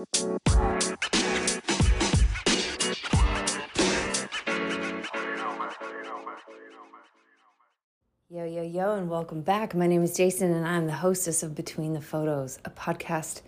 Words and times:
Yo, 0.00 0.06
yo, 8.46 8.62
yo, 8.62 8.94
and 8.94 9.10
welcome 9.10 9.42
back. 9.42 9.74
My 9.74 9.86
name 9.86 10.02
is 10.02 10.16
Jason, 10.16 10.52
and 10.52 10.66
I'm 10.66 10.86
the 10.86 10.94
hostess 10.94 11.42
of 11.42 11.54
Between 11.54 11.92
the 11.92 12.00
Photos, 12.00 12.58
a 12.64 12.70
podcast 12.70 13.42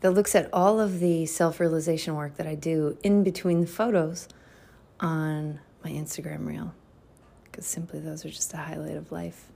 that 0.00 0.12
looks 0.12 0.34
at 0.34 0.48
all 0.50 0.80
of 0.80 0.98
the 0.98 1.26
self 1.26 1.60
realization 1.60 2.14
work 2.14 2.38
that 2.38 2.46
I 2.46 2.54
do 2.54 2.96
in 3.02 3.22
between 3.22 3.60
the 3.60 3.66
photos 3.66 4.28
on 5.00 5.60
my 5.84 5.90
Instagram 5.90 6.46
reel. 6.46 6.72
Because 7.44 7.66
simply 7.66 8.00
those 8.00 8.24
are 8.24 8.30
just 8.30 8.54
a 8.54 8.56
highlight 8.56 8.96
of 8.96 9.12
life. 9.12 9.48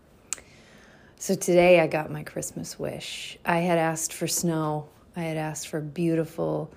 So 1.16 1.34
today 1.34 1.80
I 1.80 1.86
got 1.86 2.10
my 2.10 2.24
Christmas 2.24 2.78
wish. 2.78 3.38
I 3.42 3.60
had 3.60 3.78
asked 3.78 4.12
for 4.12 4.26
snow, 4.26 4.90
I 5.16 5.22
had 5.22 5.36
asked 5.36 5.68
for 5.68 5.80
beautiful, 5.80 6.72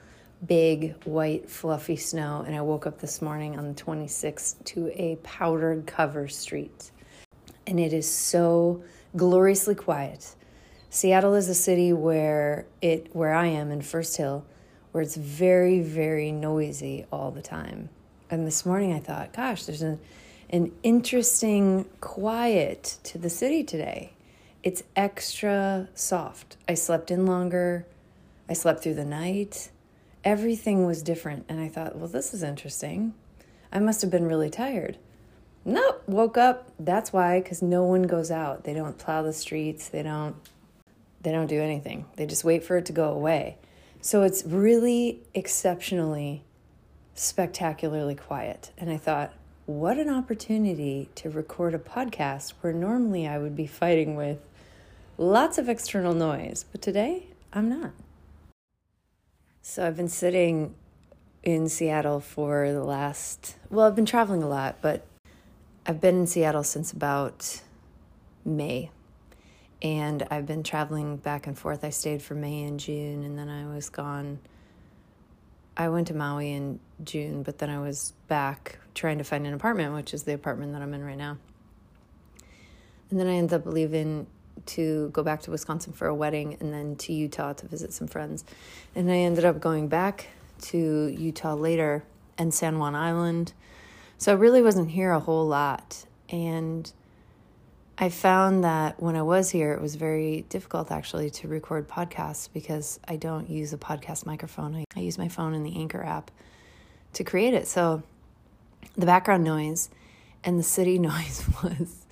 big, 0.46 0.96
white, 1.06 1.50
fluffy 1.50 1.96
snow, 1.96 2.44
and 2.46 2.56
I 2.56 2.62
woke 2.62 2.86
up 2.86 3.00
this 3.00 3.22
morning 3.22 3.58
on 3.58 3.68
the 3.68 3.82
26th 3.82 4.64
to 4.66 4.92
a 4.94 5.16
powdered 5.18 5.88
cover 5.88 6.28
street 6.28 6.92
and 7.68 7.80
it 7.80 7.94
is 7.94 8.10
so 8.10 8.84
gloriously 9.16 9.76
quiet. 9.76 10.36
Seattle 10.90 11.34
is 11.34 11.50
a 11.50 11.56
city 11.56 11.92
where 11.94 12.66
it 12.82 13.10
where 13.14 13.34
I 13.34 13.48
am 13.48 13.72
in 13.72 13.82
First 13.82 14.18
Hill, 14.18 14.46
where 14.92 15.02
it's 15.04 15.16
very 15.16 15.82
very 15.82 16.32
noisy 16.32 17.06
all 17.12 17.32
the 17.32 17.42
time. 17.42 17.90
And 18.30 18.48
this 18.48 18.66
morning 18.66 18.94
I 18.94 19.00
thought, 19.00 19.34
gosh, 19.34 19.66
there's 19.66 19.82
an 19.82 20.00
an 20.50 20.72
interesting 20.84 21.86
quiet 22.02 23.00
to 23.04 23.18
the 23.18 23.30
city 23.30 23.64
today. 23.64 24.14
It's 24.64 24.84
extra 24.96 25.90
soft. 25.96 26.58
I 26.68 26.76
slept 26.76 27.12
in 27.12 27.26
longer. 27.26 27.86
I 28.50 28.54
slept 28.54 28.84
through 28.84 28.96
the 28.96 29.06
night. 29.06 29.70
Everything 30.24 30.86
was 30.86 31.02
different 31.02 31.46
and 31.50 31.60
I 31.60 31.68
thought, 31.68 31.96
well, 31.96 32.08
this 32.08 32.34
is 32.34 32.44
interesting. 32.44 33.14
I 33.72 33.80
must 33.80 34.02
have 34.02 34.12
been 34.12 34.26
really 34.26 34.50
tired. 34.50 34.98
Nope, 35.66 36.04
woke 36.06 36.38
up. 36.38 36.72
That's 36.80 37.12
why, 37.12 37.42
because 37.42 37.62
no 37.64 37.84
one 37.84 38.04
goes 38.04 38.30
out. 38.30 38.64
They 38.64 38.74
don't 38.74 39.00
plow 39.00 39.24
the 39.24 39.34
streets. 39.34 39.90
They 39.90 40.04
don't. 40.04 40.36
They 41.22 41.32
don't 41.32 41.48
do 41.48 41.60
anything. 41.60 42.06
They 42.18 42.28
just 42.28 42.44
wait 42.44 42.64
for 42.64 42.78
it 42.78 42.86
to 42.86 42.94
go 42.94 43.12
away. 43.12 43.58
So 44.00 44.22
it's 44.22 44.46
really 44.46 45.24
exceptionally, 45.34 46.44
spectacularly 47.16 48.14
quiet. 48.14 48.70
And 48.78 48.92
I 48.92 48.98
thought, 48.98 49.34
what 49.66 49.98
an 49.98 50.08
opportunity 50.08 51.10
to 51.16 51.32
record 51.32 51.74
a 51.74 51.80
podcast 51.80 52.54
where 52.62 52.72
normally 52.72 53.28
I 53.28 53.40
would 53.40 53.56
be 53.56 53.66
fighting 53.66 54.16
with 54.16 54.38
lots 55.18 55.58
of 55.58 55.68
external 55.68 56.14
noise, 56.14 56.66
but 56.72 56.84
today 56.84 57.30
I'm 57.52 57.68
not. 57.68 57.92
So 59.68 59.86
I've 59.86 59.98
been 59.98 60.10
sitting 60.10 60.76
in 61.42 61.70
Seattle 61.70 62.20
for 62.20 62.72
the 62.72 62.84
last, 62.84 63.56
well, 63.72 63.88
I've 63.88 63.96
been 63.96 64.06
traveling 64.06 64.44
a 64.44 64.48
lot, 64.48 64.76
but 64.80 65.08
I've 65.88 66.00
been 66.00 66.20
in 66.20 66.28
Seattle 66.28 66.64
since 66.64 66.92
about 66.92 67.64
May. 68.46 68.92
And 69.82 70.22
I've 70.30 70.46
been 70.46 70.62
traveling 70.62 71.18
back 71.18 71.48
and 71.48 71.58
forth. 71.58 71.84
I 71.84 71.90
stayed 71.90 72.22
for 72.22 72.36
May 72.36 72.62
and 72.66 72.80
June, 72.80 73.24
and 73.24 73.40
then 73.40 73.50
I 73.50 73.66
was 73.66 73.90
gone. 73.90 74.38
I 75.76 75.90
went 75.90 76.10
to 76.10 76.14
Maui 76.14 76.54
in 76.54 76.80
June, 77.04 77.42
but 77.42 77.58
then 77.58 77.72
I 77.72 77.80
was 77.80 78.14
back 78.28 78.78
trying 78.94 79.18
to 79.18 79.24
find 79.24 79.48
an 79.48 79.56
apartment, 79.56 79.96
which 79.96 80.14
is 80.14 80.24
the 80.24 80.36
apartment 80.36 80.74
that 80.74 80.84
I'm 80.84 80.94
in 80.94 81.04
right 81.04 81.18
now. 81.18 81.40
And 83.10 83.20
then 83.20 83.26
I 83.26 83.34
ended 83.34 83.62
up 83.62 83.66
leaving 83.66 84.28
to 84.68 85.10
go 85.10 85.24
back 85.24 85.42
to 85.42 85.52
Wisconsin 85.52 85.94
for 85.94 86.08
a 86.08 86.16
wedding 86.16 86.58
and 86.60 86.74
then 86.74 86.96
to 86.98 87.14
Utah 87.14 87.54
to 87.54 87.68
visit 87.68 87.94
some 87.94 88.08
friends. 88.08 88.46
And 88.96 89.12
I 89.12 89.18
ended 89.18 89.46
up 89.46 89.60
going 89.60 89.88
back 89.88 90.28
to 90.64 91.08
Utah 91.08 91.54
later 91.54 92.04
and 92.38 92.54
San 92.54 92.80
Juan 92.80 92.96
Island 92.96 93.54
so 94.18 94.32
I 94.32 94.36
really 94.36 94.62
wasn't 94.62 94.92
here 94.92 95.12
a 95.12 95.20
whole 95.20 95.46
lot. 95.46 96.06
And 96.30 96.92
I 97.98 98.10
found 98.10 98.64
that 98.64 99.02
when 99.02 99.16
I 99.16 99.22
was 99.22 99.50
here, 99.50 99.74
it 99.74 99.82
was 99.82 99.96
very 99.96 100.46
difficult 100.50 100.92
actually 100.92 101.30
to 101.32 101.48
record 101.48 101.88
podcasts 101.88 102.50
because 102.52 103.00
I 103.08 103.18
don't 103.18 103.50
use 103.50 103.74
a 103.74 103.78
podcast 103.78 104.26
microphone. 104.26 104.76
I, 104.76 104.86
I 104.96 105.02
use 105.02 105.18
my 105.18 105.28
phone 105.28 105.54
and 105.54 105.66
the 105.66 105.78
Anchor 105.78 106.04
app 106.04 106.32
to 107.14 107.24
create 107.24 107.54
it. 107.54 107.68
So 107.68 108.04
the 108.96 109.06
background 109.06 109.44
noise 109.44 109.90
and 110.44 110.58
the 110.58 110.64
city 110.64 110.98
noise 111.00 111.44
was 111.64 112.06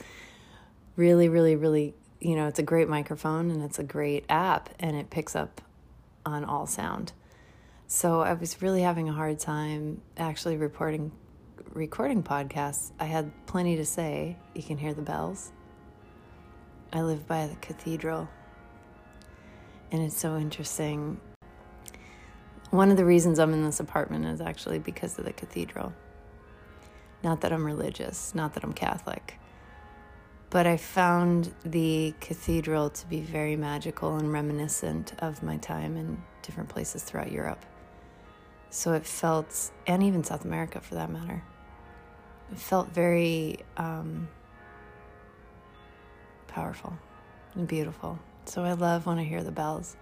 really, 0.95 1.29
really, 1.29 1.55
really, 1.55 1.95
you 2.23 2.37
know, 2.37 2.47
it's 2.47 2.59
a 2.59 2.63
great 2.63 2.87
microphone 2.87 3.51
and 3.51 3.61
it's 3.61 3.79
a 3.79 3.83
great 3.83 4.25
app 4.29 4.69
and 4.79 4.95
it 4.95 5.09
picks 5.09 5.35
up 5.35 5.61
on 6.25 6.45
all 6.45 6.65
sound. 6.65 7.11
So 7.87 8.21
I 8.21 8.33
was 8.33 8.61
really 8.61 8.81
having 8.81 9.09
a 9.09 9.13
hard 9.13 9.39
time 9.39 10.01
actually 10.17 10.55
reporting 10.55 11.11
recording 11.73 12.21
podcasts, 12.23 12.91
I 12.99 13.05
had 13.05 13.31
plenty 13.45 13.75
to 13.77 13.85
say. 13.85 14.37
You 14.53 14.63
can 14.63 14.77
hear 14.77 14.93
the 14.93 15.01
bells. 15.01 15.51
I 16.93 17.01
live 17.01 17.27
by 17.27 17.47
the 17.47 17.55
cathedral, 17.55 18.29
and 19.91 20.01
it's 20.01 20.17
so 20.17 20.37
interesting. 20.37 21.19
One 22.69 22.91
of 22.91 22.97
the 22.97 23.05
reasons 23.05 23.39
I'm 23.39 23.53
in 23.53 23.63
this 23.63 23.79
apartment 23.79 24.25
is 24.25 24.39
actually 24.39 24.77
because 24.79 25.17
of 25.17 25.25
the 25.25 25.33
cathedral. 25.33 25.93
Not 27.23 27.41
that 27.41 27.51
I'm 27.51 27.65
religious, 27.65 28.35
not 28.35 28.53
that 28.53 28.63
I'm 28.63 28.73
Catholic, 28.73 29.39
but 30.53 30.67
I 30.67 30.77
found 30.77 31.51
the 31.65 32.13
cathedral 32.21 32.91
to 32.91 33.07
be 33.07 33.21
very 33.21 33.55
magical 33.55 34.17
and 34.17 34.31
reminiscent 34.31 35.13
of 35.17 35.41
my 35.41 35.57
time 35.57 35.97
in 35.97 36.21
different 36.43 36.69
places 36.69 37.01
throughout 37.01 37.31
Europe. 37.31 37.65
So 38.69 38.93
it 38.93 39.03
felt, 39.03 39.71
and 39.87 40.03
even 40.03 40.23
South 40.23 40.45
America 40.45 40.79
for 40.79 40.93
that 40.93 41.09
matter 41.09 41.43
felt 42.53 42.89
very 42.89 43.57
um, 43.77 44.27
powerful 46.45 46.95
and 47.55 47.67
beautiful. 47.67 48.19
So 48.45 48.63
I 48.63 48.73
love 48.73 49.07
when 49.07 49.17
I 49.17 49.23
hear 49.23 49.41
the 49.41 49.51
bells. 49.51 49.97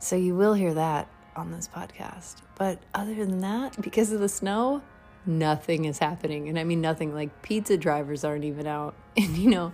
So 0.00 0.16
you 0.16 0.34
will 0.34 0.54
hear 0.54 0.74
that 0.74 1.06
on 1.36 1.52
this 1.52 1.68
podcast. 1.68 2.42
But 2.56 2.80
other 2.94 3.14
than 3.14 3.40
that, 3.42 3.80
because 3.80 4.10
of 4.10 4.18
the 4.18 4.28
snow, 4.28 4.82
nothing 5.26 5.84
is 5.84 5.98
happening. 5.98 6.48
And 6.48 6.58
I 6.58 6.64
mean, 6.64 6.80
nothing 6.80 7.14
like 7.14 7.42
pizza 7.42 7.76
drivers 7.76 8.24
aren't 8.24 8.44
even 8.44 8.66
out. 8.66 8.94
And 9.16 9.36
you 9.36 9.50
know, 9.50 9.72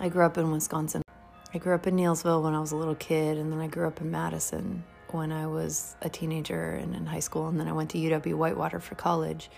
I 0.00 0.08
grew 0.08 0.24
up 0.24 0.36
in 0.36 0.50
Wisconsin. 0.50 1.02
I 1.54 1.58
grew 1.58 1.74
up 1.74 1.86
in 1.86 1.96
Neillsville 1.96 2.42
when 2.42 2.54
I 2.54 2.60
was 2.60 2.72
a 2.72 2.76
little 2.76 2.96
kid, 2.96 3.38
and 3.38 3.52
then 3.52 3.60
I 3.60 3.68
grew 3.68 3.86
up 3.86 4.00
in 4.00 4.10
Madison 4.10 4.84
when 5.12 5.30
I 5.30 5.46
was 5.46 5.94
a 6.02 6.08
teenager 6.08 6.72
and 6.72 6.94
in 6.94 7.06
high 7.06 7.20
school. 7.20 7.46
And 7.46 7.58
then 7.58 7.68
I 7.68 7.72
went 7.72 7.90
to 7.90 7.98
UW 7.98 8.34
Whitewater 8.34 8.80
for 8.80 8.96
college. 8.96 9.48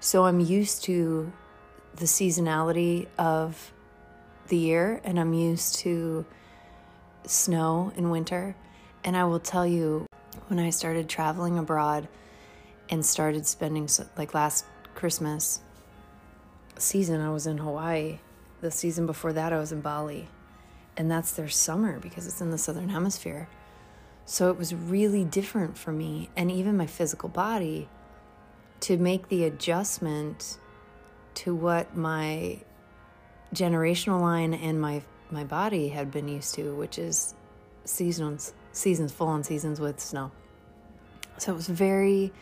So 0.00 0.24
I'm 0.24 0.40
used 0.40 0.82
to 0.84 1.32
the 1.94 2.06
seasonality 2.06 3.06
of 3.18 3.72
the 4.48 4.56
year 4.56 5.00
and 5.04 5.18
I'm 5.18 5.32
used 5.32 5.76
to 5.80 6.26
snow 7.24 7.92
in 7.96 8.10
winter. 8.10 8.56
And 9.04 9.16
I 9.16 9.24
will 9.24 9.40
tell 9.40 9.66
you, 9.66 10.06
when 10.48 10.58
I 10.58 10.70
started 10.70 11.08
traveling 11.08 11.58
abroad 11.58 12.08
and 12.90 13.06
started 13.06 13.46
spending, 13.46 13.88
like 14.16 14.34
last 14.34 14.64
Christmas 14.94 15.60
season, 16.76 17.20
I 17.20 17.30
was 17.30 17.46
in 17.46 17.58
Hawaii. 17.58 18.18
The 18.60 18.70
season 18.70 19.06
before 19.06 19.32
that, 19.32 19.52
I 19.52 19.58
was 19.58 19.72
in 19.72 19.80
Bali. 19.80 20.28
And 20.96 21.10
that's 21.10 21.32
their 21.32 21.48
summer 21.48 21.98
because 21.98 22.26
it's 22.26 22.40
in 22.40 22.50
the 22.50 22.58
southern 22.58 22.90
hemisphere. 22.90 23.48
So 24.26 24.50
it 24.50 24.58
was 24.58 24.74
really 24.74 25.24
different 25.24 25.78
for 25.78 25.92
me. 25.92 26.28
And 26.36 26.50
even 26.50 26.76
my 26.76 26.86
physical 26.86 27.28
body 27.28 27.88
to 28.80 28.96
make 28.96 29.28
the 29.28 29.44
adjustment 29.44 30.58
to 31.34 31.54
what 31.54 31.96
my 31.96 32.60
generational 33.54 34.20
line 34.20 34.54
and 34.54 34.80
my 34.80 35.02
my 35.30 35.44
body 35.44 35.88
had 35.88 36.10
been 36.10 36.28
used 36.28 36.54
to, 36.56 36.74
which 36.74 36.98
is 36.98 37.34
seasons 37.84 38.52
seasons 38.72 39.12
full 39.12 39.28
on 39.28 39.42
seasons 39.44 39.80
with 39.80 40.00
snow. 40.00 40.30
So 41.38 41.52
it 41.52 41.56
was 41.56 41.68
very 41.68 42.32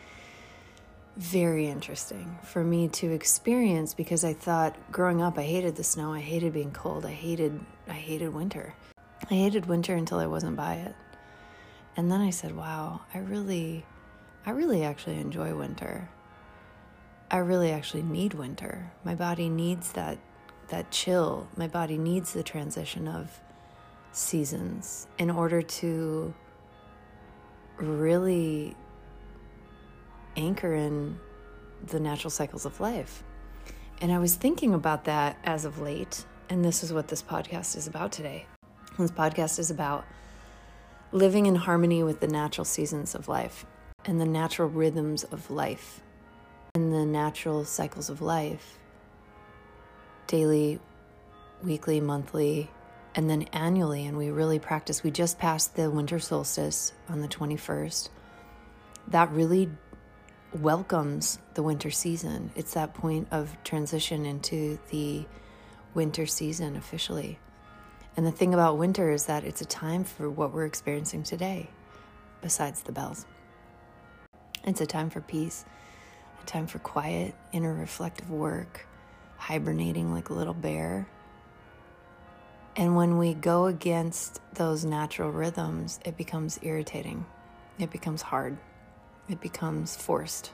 very 1.19 1.67
interesting 1.67 2.39
for 2.43 2.63
me 2.63 2.87
to 2.87 3.11
experience 3.11 3.93
because 3.93 4.23
I 4.23 4.31
thought 4.31 4.73
growing 4.89 5.21
up 5.21 5.37
I 5.37 5.43
hated 5.43 5.75
the 5.75 5.83
snow, 5.83 6.13
I 6.13 6.21
hated 6.21 6.53
being 6.53 6.71
cold, 6.71 7.05
I 7.05 7.11
hated 7.11 7.59
I 7.89 7.93
hated 7.93 8.33
winter. 8.33 8.73
I 9.29 9.33
hated 9.33 9.65
winter 9.65 9.95
until 9.95 10.19
I 10.19 10.27
wasn't 10.27 10.55
by 10.55 10.75
it. 10.75 10.95
And 11.97 12.09
then 12.09 12.21
I 12.21 12.29
said, 12.29 12.55
"Wow, 12.55 13.01
I 13.13 13.17
really 13.17 13.85
I 14.45 14.51
really 14.51 14.85
actually 14.85 15.19
enjoy 15.19 15.53
winter." 15.53 16.09
I 17.29 17.39
really 17.39 17.71
actually 17.71 18.03
need 18.03 18.33
winter. 18.33 18.89
My 19.03 19.13
body 19.13 19.49
needs 19.49 19.91
that 19.91 20.19
that 20.69 20.89
chill. 20.89 21.49
My 21.57 21.67
body 21.67 21.97
needs 21.97 22.31
the 22.31 22.43
transition 22.43 23.09
of 23.09 23.41
seasons 24.13 25.05
in 25.17 25.29
order 25.29 25.61
to 25.61 26.33
really 27.77 28.77
anchor 30.39 30.73
in 30.73 31.19
the 31.85 31.99
natural 31.99 32.31
cycles 32.31 32.65
of 32.65 32.79
life. 32.79 33.23
And 34.01 34.11
I 34.11 34.19
was 34.19 34.35
thinking 34.35 34.73
about 34.73 35.03
that 35.05 35.37
as 35.43 35.65
of 35.65 35.79
late, 35.79 36.25
and 36.49 36.63
this 36.63 36.83
is 36.83 36.93
what 36.93 37.09
this 37.09 37.21
podcast 37.21 37.75
is 37.75 37.85
about 37.85 38.11
today. 38.11 38.45
This 38.97 39.11
podcast 39.11 39.59
is 39.59 39.69
about 39.69 40.05
living 41.11 41.45
in 41.45 41.55
harmony 41.55 42.03
with 42.03 42.19
the 42.19 42.27
natural 42.27 42.65
seasons 42.65 43.15
of 43.15 43.27
life 43.27 43.65
and 44.05 44.19
the 44.19 44.25
natural 44.25 44.69
rhythms 44.69 45.23
of 45.25 45.51
life 45.51 46.01
and 46.75 46.93
the 46.93 47.05
natural 47.05 47.65
cycles 47.65 48.09
of 48.09 48.21
life 48.21 48.77
daily, 50.27 50.79
weekly, 51.63 51.99
monthly, 51.99 52.69
and 53.15 53.29
then 53.29 53.41
annually. 53.51 54.05
And 54.05 54.15
we 54.15 54.29
really 54.29 54.59
practice. 54.59 55.03
We 55.03 55.11
just 55.11 55.39
passed 55.39 55.75
the 55.75 55.89
winter 55.89 56.19
solstice 56.19 56.93
on 57.09 57.21
the 57.21 57.27
21st. 57.27 58.09
That 59.07 59.31
really 59.31 59.71
welcomes 60.53 61.39
the 61.53 61.63
winter 61.63 61.91
season. 61.91 62.51
It's 62.55 62.73
that 62.73 62.93
point 62.93 63.27
of 63.31 63.55
transition 63.63 64.25
into 64.25 64.79
the 64.89 65.25
winter 65.93 66.25
season 66.25 66.75
officially. 66.75 67.39
And 68.17 68.25
the 68.25 68.31
thing 68.31 68.53
about 68.53 68.77
winter 68.77 69.11
is 69.11 69.25
that 69.25 69.43
it's 69.43 69.61
a 69.61 69.65
time 69.65 70.03
for 70.03 70.29
what 70.29 70.53
we're 70.53 70.65
experiencing 70.65 71.23
today, 71.23 71.69
besides 72.41 72.81
the 72.81 72.91
bells. 72.91 73.25
It's 74.63 74.81
a 74.81 74.85
time 74.85 75.09
for 75.09 75.21
peace, 75.21 75.65
a 76.41 76.45
time 76.45 76.67
for 76.67 76.79
quiet, 76.79 77.35
inner 77.51 77.73
reflective 77.73 78.29
work, 78.29 78.85
hibernating 79.37 80.11
like 80.11 80.29
a 80.29 80.33
little 80.33 80.53
bear. 80.53 81.07
And 82.75 82.95
when 82.95 83.17
we 83.17 83.33
go 83.33 83.67
against 83.67 84.41
those 84.53 84.83
natural 84.83 85.31
rhythms, 85.31 85.99
it 86.05 86.17
becomes 86.17 86.59
irritating, 86.61 87.25
it 87.77 87.91
becomes 87.91 88.21
hard, 88.21 88.57
it 89.29 89.39
becomes 89.39 89.95
forced. 89.95 90.51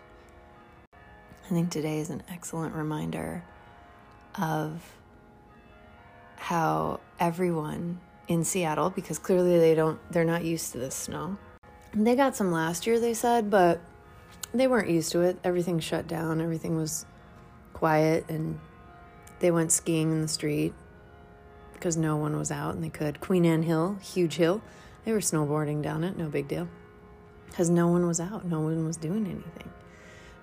I 1.45 1.49
think 1.49 1.69
today 1.69 1.99
is 1.99 2.09
an 2.09 2.23
excellent 2.29 2.75
reminder 2.75 3.43
of 4.39 4.83
how 6.37 6.99
everyone 7.19 7.99
in 8.27 8.43
Seattle, 8.43 8.89
because 8.89 9.19
clearly 9.19 9.59
they 9.59 9.75
don't, 9.75 9.99
they're 10.11 10.25
not 10.25 10.43
used 10.43 10.71
to 10.71 10.79
this 10.79 10.95
snow. 10.95 11.37
They 11.93 12.15
got 12.15 12.35
some 12.35 12.51
last 12.51 12.87
year, 12.87 12.99
they 12.99 13.13
said, 13.13 13.49
but 13.49 13.79
they 14.53 14.67
weren't 14.67 14.89
used 14.89 15.11
to 15.13 15.21
it. 15.21 15.37
Everything 15.43 15.79
shut 15.79 16.07
down, 16.07 16.41
everything 16.41 16.75
was 16.75 17.05
quiet, 17.73 18.25
and 18.27 18.59
they 19.39 19.51
went 19.51 19.71
skiing 19.71 20.11
in 20.11 20.21
the 20.21 20.27
street 20.27 20.73
because 21.73 21.95
no 21.95 22.15
one 22.17 22.37
was 22.37 22.51
out 22.51 22.73
and 22.73 22.83
they 22.83 22.89
could. 22.89 23.21
Queen 23.21 23.45
Anne 23.45 23.63
Hill, 23.63 23.97
huge 24.01 24.35
hill, 24.35 24.61
they 25.03 25.11
were 25.11 25.19
snowboarding 25.19 25.83
down 25.83 26.03
it, 26.03 26.17
no 26.17 26.27
big 26.27 26.47
deal. 26.47 26.67
Because 27.47 27.69
no 27.69 27.87
one 27.87 28.05
was 28.05 28.19
out, 28.19 28.45
no 28.45 28.59
one 28.61 28.85
was 28.85 28.97
doing 28.97 29.25
anything. 29.25 29.71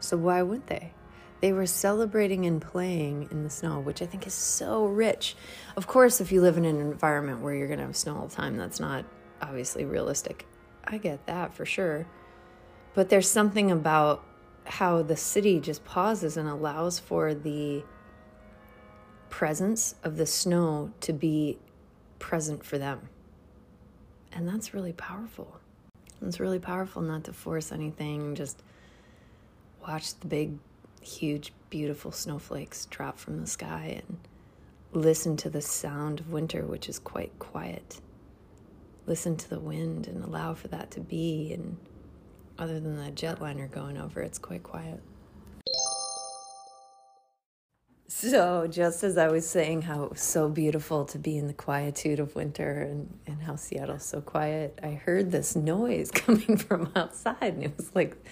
So 0.01 0.17
why 0.17 0.43
would 0.43 0.67
they? 0.67 0.93
They 1.41 1.53
were 1.53 1.67
celebrating 1.67 2.47
and 2.47 2.63
playing 2.63 3.29
in 3.31 3.43
the 3.43 3.51
snow, 3.51 3.81
which 3.81 4.01
I 4.01 4.07
think 4.07 4.27
is 4.27 4.35
so 4.35 4.87
rich. 4.87 5.35
Of 5.77 5.87
course, 5.87 6.21
if 6.21 6.31
you 6.31 6.41
live 6.41 6.57
in 6.57 6.65
an 6.65 6.81
environment 6.81 7.41
where 7.41 7.55
you're 7.55 7.67
going 7.67 7.81
to 7.81 7.87
have 7.87 7.97
snow 7.97 8.17
all 8.17 8.29
the 8.29 8.35
time, 8.35 8.57
that's 8.57 8.79
not 8.79 9.05
obviously 9.41 9.85
realistic. 9.85 10.47
I 10.85 10.99
get 10.99 11.27
that 11.27 11.53
for 11.53 11.67
sure. 11.67 12.07
But 12.95 13.09
there's 13.09 13.29
something 13.29 13.71
about 13.71 14.25
how 14.65 15.03
the 15.03 15.17
city 15.17 15.59
just 15.59 15.85
pauses 15.85 16.37
and 16.37 16.49
allows 16.49 16.99
for 16.99 17.35
the 17.35 17.83
presence 19.31 19.95
of 20.05 20.17
the 20.17 20.27
snow 20.27 20.93
to 21.01 21.13
be 21.13 21.59
present 22.19 22.65
for 22.65 22.79
them. 22.79 23.09
And 24.33 24.47
that's 24.47 24.73
really 24.73 24.93
powerful. 24.93 25.59
It's 26.25 26.41
really 26.41 26.59
powerful 26.59 27.03
not 27.03 27.25
to 27.25 27.33
force 27.33 27.73
anything, 27.73 28.35
just 28.35 28.63
watch 29.87 30.19
the 30.21 30.29
big 30.29 30.59
huge, 31.01 31.53
beautiful 31.69 32.13
snowflakes 32.13 32.87
drop 32.87 33.19
from 33.19 33.41
the 33.41 33.47
sky 33.47 34.03
and 34.07 34.19
listen 34.93 35.37
to 35.39 35.51
the 35.51 35.63
sound 35.63 36.21
of 36.21 36.31
winter, 36.31 36.65
which 36.65 36.89
is 36.89 36.99
quite 36.99 37.37
quiet. 37.39 38.01
Listen 39.07 39.37
to 39.37 39.51
the 39.51 39.59
wind 39.59 40.07
and 40.07 40.23
allow 40.23 40.55
for 40.55 40.69
that 40.69 40.91
to 40.93 41.01
be. 41.01 41.53
And 41.53 41.77
other 42.59 42.79
than 42.79 42.97
the 42.97 43.11
jetliner 43.11 43.71
going 43.71 43.99
over, 43.99 44.21
it's 44.21 44.39
quite 44.39 44.63
quiet. 44.63 45.01
So, 48.15 48.69
just 48.69 49.03
as 49.03 49.17
I 49.17 49.29
was 49.29 49.49
saying 49.49 49.83
how 49.83 50.05
it 50.05 50.11
was 50.11 50.21
so 50.21 50.49
beautiful 50.51 51.07
to 51.07 51.19
be 51.19 51.39
in 51.39 51.47
the 51.47 51.55
quietude 51.55 52.21
of 52.21 52.37
winter 52.37 52.83
and, 52.83 53.19
and 53.27 53.43
how 53.43 53.57
Seattle's 53.57 54.05
so 54.05 54.21
quiet, 54.21 54.79
I 54.83 54.91
heard 54.91 55.33
this 55.33 55.57
noise 55.57 56.11
coming 56.15 56.59
from 56.59 56.93
outside, 56.95 57.55
and 57.55 57.65
it 57.65 57.77
was 57.77 57.91
like 57.97 58.23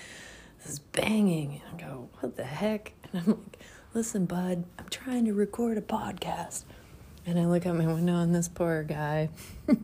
this 0.65 0.79
banging. 0.79 1.63
And 1.73 1.81
I 1.81 1.87
go, 1.89 2.11
what 2.21 2.37
the 2.37 2.45
heck? 2.45 2.93
And 3.11 3.23
I'm 3.23 3.31
like, 3.31 3.59
listen, 3.95 4.27
bud, 4.27 4.65
I'm 4.79 4.89
trying 4.91 5.25
to 5.25 5.33
record 5.33 5.79
a 5.79 5.81
podcast. 5.81 6.65
And 7.27 7.41
I 7.41 7.47
look 7.47 7.67
out 7.67 7.75
my 7.75 7.87
window 7.87 8.17
and 8.17 8.35
this 8.35 8.49
poor 8.49 8.85
guy. 8.85 9.31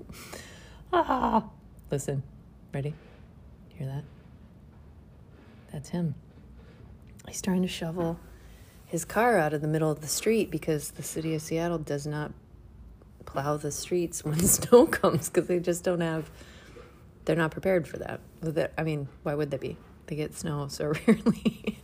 ah, 0.92 1.42
listen, 1.90 2.22
ready? 2.72 2.94
Hear 3.70 3.86
that? 3.88 4.04
That's 5.72 5.88
him. 5.88 6.14
He's 7.26 7.40
trying 7.40 7.62
to 7.62 7.68
shovel 7.68 8.20
his 8.86 9.04
car 9.04 9.38
out 9.38 9.52
of 9.52 9.60
the 9.60 9.68
middle 9.68 9.90
of 9.90 10.00
the 10.00 10.08
street 10.08 10.50
because 10.50 10.92
the 10.92 11.02
city 11.02 11.34
of 11.34 11.42
Seattle 11.42 11.78
does 11.78 12.06
not 12.06 12.32
plow 13.24 13.56
the 13.56 13.72
streets 13.72 14.24
when 14.24 14.38
snow 14.40 14.86
comes 14.86 15.28
because 15.28 15.48
they 15.48 15.60
just 15.60 15.84
don't 15.84 16.00
have, 16.00 16.30
they're 17.24 17.36
not 17.36 17.50
prepared 17.50 17.86
for 17.86 17.98
that. 17.98 18.20
I 18.78 18.82
mean, 18.82 19.08
why 19.22 19.34
would 19.34 19.50
they 19.50 19.58
be? 19.58 19.76
they 20.06 20.16
get 20.16 20.34
snow 20.34 20.68
so 20.68 20.86
rarely. 21.06 21.78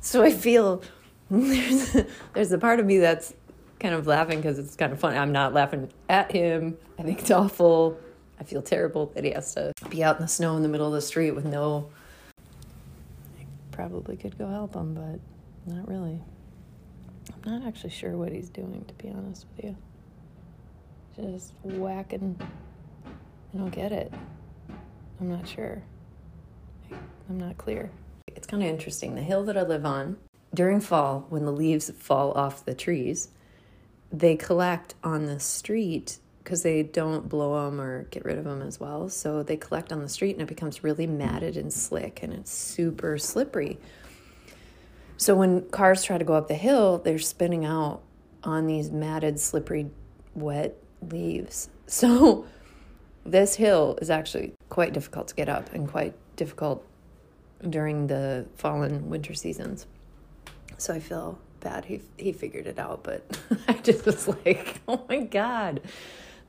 so 0.00 0.22
I 0.22 0.30
feel 0.30 0.82
there's 1.30 1.94
a, 1.94 2.06
there's 2.34 2.52
a 2.52 2.58
part 2.58 2.80
of 2.80 2.86
me 2.86 2.98
that's 2.98 3.34
kind 3.80 3.94
of 3.94 4.06
laughing 4.06 4.40
because 4.40 4.58
it's 4.58 4.76
kind 4.76 4.92
of 4.92 5.00
fun. 5.00 5.16
I'm 5.16 5.32
not 5.32 5.54
laughing 5.54 5.90
at 6.08 6.30
him. 6.30 6.76
I 6.98 7.02
think 7.02 7.20
it's 7.20 7.30
awful. 7.30 7.98
I 8.38 8.44
feel 8.44 8.62
terrible 8.62 9.06
that 9.14 9.24
he 9.24 9.30
has 9.30 9.54
to 9.54 9.72
be 9.88 10.02
out 10.02 10.16
in 10.16 10.22
the 10.22 10.28
snow 10.28 10.56
in 10.56 10.62
the 10.62 10.68
middle 10.68 10.86
of 10.86 10.92
the 10.92 11.00
street 11.00 11.32
with 11.32 11.44
no. 11.44 11.90
I 13.38 13.46
probably 13.70 14.16
could 14.16 14.36
go 14.38 14.48
help 14.48 14.74
him, 14.74 14.94
but 14.94 15.72
not 15.72 15.88
really. 15.88 16.20
I'm 17.44 17.60
not 17.60 17.66
actually 17.66 17.90
sure 17.90 18.16
what 18.16 18.32
he's 18.32 18.48
doing, 18.48 18.84
to 18.86 18.94
be 18.94 19.10
honest 19.10 19.46
with 19.56 19.64
you. 19.64 19.76
Just 21.16 21.52
whacking. 21.62 22.40
I 23.54 23.58
don't 23.58 23.70
get 23.70 23.92
it. 23.92 24.12
I'm 25.20 25.28
not 25.28 25.46
sure. 25.46 25.82
I'm 26.90 27.38
not 27.38 27.58
clear. 27.58 27.90
It's 28.28 28.46
kind 28.46 28.62
of 28.62 28.68
interesting. 28.68 29.14
The 29.14 29.22
hill 29.22 29.44
that 29.44 29.56
I 29.56 29.62
live 29.62 29.84
on, 29.84 30.16
during 30.54 30.80
fall, 30.80 31.26
when 31.28 31.44
the 31.44 31.52
leaves 31.52 31.90
fall 31.90 32.32
off 32.32 32.64
the 32.64 32.74
trees, 32.74 33.28
they 34.10 34.36
collect 34.36 34.94
on 35.02 35.26
the 35.26 35.40
street 35.40 36.18
because 36.42 36.62
they 36.62 36.82
don't 36.82 37.28
blow 37.28 37.64
them 37.64 37.80
or 37.80 38.04
get 38.04 38.24
rid 38.24 38.36
of 38.36 38.44
them 38.44 38.62
as 38.62 38.80
well. 38.80 39.08
So 39.08 39.42
they 39.42 39.56
collect 39.56 39.92
on 39.92 40.00
the 40.00 40.08
street 40.08 40.32
and 40.32 40.42
it 40.42 40.48
becomes 40.48 40.82
really 40.82 41.06
matted 41.06 41.56
and 41.56 41.72
slick 41.72 42.22
and 42.22 42.32
it's 42.32 42.50
super 42.50 43.16
slippery. 43.16 43.78
So 45.22 45.36
when 45.36 45.68
cars 45.70 46.02
try 46.02 46.18
to 46.18 46.24
go 46.24 46.34
up 46.34 46.48
the 46.48 46.56
hill, 46.56 46.98
they're 46.98 47.20
spinning 47.20 47.64
out 47.64 48.02
on 48.42 48.66
these 48.66 48.90
matted, 48.90 49.38
slippery, 49.38 49.88
wet 50.34 50.76
leaves. 51.00 51.68
So 51.86 52.46
this 53.26 53.56
hill 53.56 53.98
is 54.00 54.08
actually 54.08 54.54
quite 54.70 54.94
difficult 54.94 55.28
to 55.28 55.34
get 55.34 55.48
up 55.48 55.70
and 55.74 55.86
quite 55.86 56.14
difficult 56.36 56.86
during 57.68 58.06
the 58.06 58.46
fall 58.56 58.82
and 58.82 59.10
winter 59.10 59.34
seasons. 59.34 59.86
So 60.78 60.94
I 60.94 61.00
feel 61.00 61.38
bad. 61.60 61.84
He 61.84 62.00
he 62.16 62.32
figured 62.32 62.66
it 62.66 62.78
out, 62.78 63.04
but 63.04 63.38
I 63.68 63.74
just 63.74 64.06
was 64.06 64.26
like, 64.26 64.80
oh 64.88 65.04
my 65.08 65.20
god, 65.20 65.82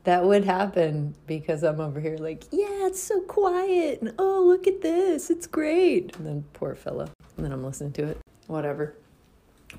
that 0.06 0.24
would 0.24 0.46
happen 0.46 1.14
because 1.28 1.62
I'm 1.62 1.82
over 1.82 2.00
here 2.00 2.18
like, 2.18 2.46
yeah, 2.52 2.88
it's 2.88 3.04
so 3.04 3.20
quiet, 3.22 4.02
and 4.02 4.14
oh 4.18 4.46
look 4.48 4.66
at 4.66 4.82
this, 4.82 5.30
it's 5.30 5.46
great. 5.46 6.16
And 6.16 6.26
then 6.26 6.46
poor 6.54 6.74
fella, 6.74 7.10
and 7.36 7.46
then 7.46 7.52
I'm 7.52 7.66
listening 7.66 7.92
to 7.94 8.06
it. 8.06 8.18
Whatever, 8.48 8.96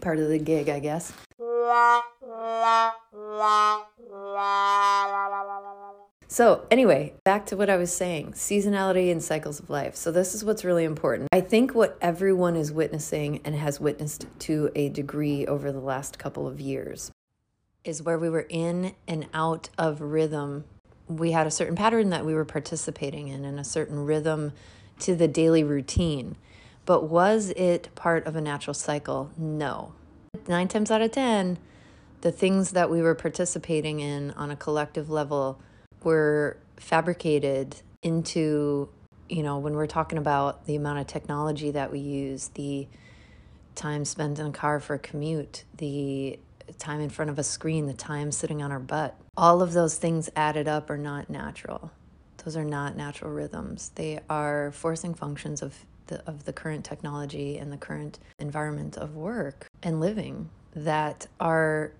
part 0.00 0.18
of 0.18 0.28
the 0.28 0.38
gig, 0.38 0.68
I 0.68 0.80
guess. 0.80 1.12
So, 6.34 6.66
anyway, 6.68 7.12
back 7.22 7.46
to 7.46 7.56
what 7.56 7.70
I 7.70 7.76
was 7.76 7.94
saying 7.94 8.32
seasonality 8.32 9.12
and 9.12 9.22
cycles 9.22 9.60
of 9.60 9.70
life. 9.70 9.94
So, 9.94 10.10
this 10.10 10.34
is 10.34 10.44
what's 10.44 10.64
really 10.64 10.84
important. 10.84 11.28
I 11.32 11.40
think 11.40 11.74
what 11.74 11.96
everyone 12.00 12.56
is 12.56 12.72
witnessing 12.72 13.40
and 13.44 13.54
has 13.54 13.78
witnessed 13.78 14.26
to 14.40 14.70
a 14.74 14.88
degree 14.88 15.46
over 15.46 15.70
the 15.70 15.80
last 15.80 16.18
couple 16.18 16.48
of 16.48 16.60
years 16.60 17.12
is 17.84 18.02
where 18.02 18.18
we 18.18 18.30
were 18.30 18.46
in 18.48 18.94
and 19.06 19.26
out 19.32 19.68
of 19.78 20.00
rhythm. 20.00 20.64
We 21.06 21.32
had 21.32 21.46
a 21.46 21.52
certain 21.52 21.76
pattern 21.76 22.10
that 22.10 22.24
we 22.24 22.34
were 22.34 22.46
participating 22.46 23.28
in 23.28 23.44
and 23.44 23.60
a 23.60 23.64
certain 23.64 24.04
rhythm 24.04 24.52
to 25.00 25.14
the 25.14 25.28
daily 25.28 25.62
routine. 25.62 26.36
But 26.86 27.08
was 27.08 27.50
it 27.50 27.88
part 27.94 28.26
of 28.26 28.36
a 28.36 28.40
natural 28.40 28.74
cycle? 28.74 29.30
No. 29.36 29.92
Nine 30.46 30.68
times 30.68 30.90
out 30.90 31.00
of 31.00 31.12
10, 31.12 31.58
the 32.20 32.32
things 32.32 32.72
that 32.72 32.90
we 32.90 33.00
were 33.00 33.14
participating 33.14 34.00
in 34.00 34.32
on 34.32 34.50
a 34.50 34.56
collective 34.56 35.08
level 35.08 35.60
were 36.02 36.58
fabricated 36.76 37.76
into, 38.02 38.88
you 39.28 39.42
know, 39.42 39.58
when 39.58 39.74
we're 39.74 39.86
talking 39.86 40.18
about 40.18 40.66
the 40.66 40.76
amount 40.76 40.98
of 40.98 41.06
technology 41.06 41.70
that 41.70 41.90
we 41.90 41.98
use, 42.00 42.48
the 42.48 42.86
time 43.74 44.04
spent 44.04 44.38
in 44.38 44.46
a 44.46 44.52
car 44.52 44.80
for 44.80 44.94
a 44.94 44.98
commute, 44.98 45.64
the 45.78 46.38
time 46.78 47.00
in 47.00 47.10
front 47.10 47.30
of 47.30 47.38
a 47.38 47.44
screen, 47.44 47.86
the 47.86 47.94
time 47.94 48.30
sitting 48.30 48.62
on 48.62 48.70
our 48.70 48.78
butt. 48.78 49.16
All 49.36 49.62
of 49.62 49.72
those 49.72 49.96
things 49.96 50.30
added 50.36 50.68
up 50.68 50.90
are 50.90 50.98
not 50.98 51.30
natural. 51.30 51.90
Those 52.44 52.56
are 52.56 52.64
not 52.64 52.96
natural 52.96 53.30
rhythms. 53.30 53.90
They 53.94 54.20
are 54.28 54.70
forcing 54.72 55.14
functions 55.14 55.62
of 55.62 55.74
the, 56.06 56.22
of 56.26 56.44
the 56.44 56.52
current 56.52 56.84
technology 56.84 57.58
and 57.58 57.72
the 57.72 57.76
current 57.76 58.18
environment 58.38 58.96
of 58.96 59.14
work 59.14 59.66
and 59.82 60.00
living 60.00 60.50
that 60.74 61.26
are 61.40 61.92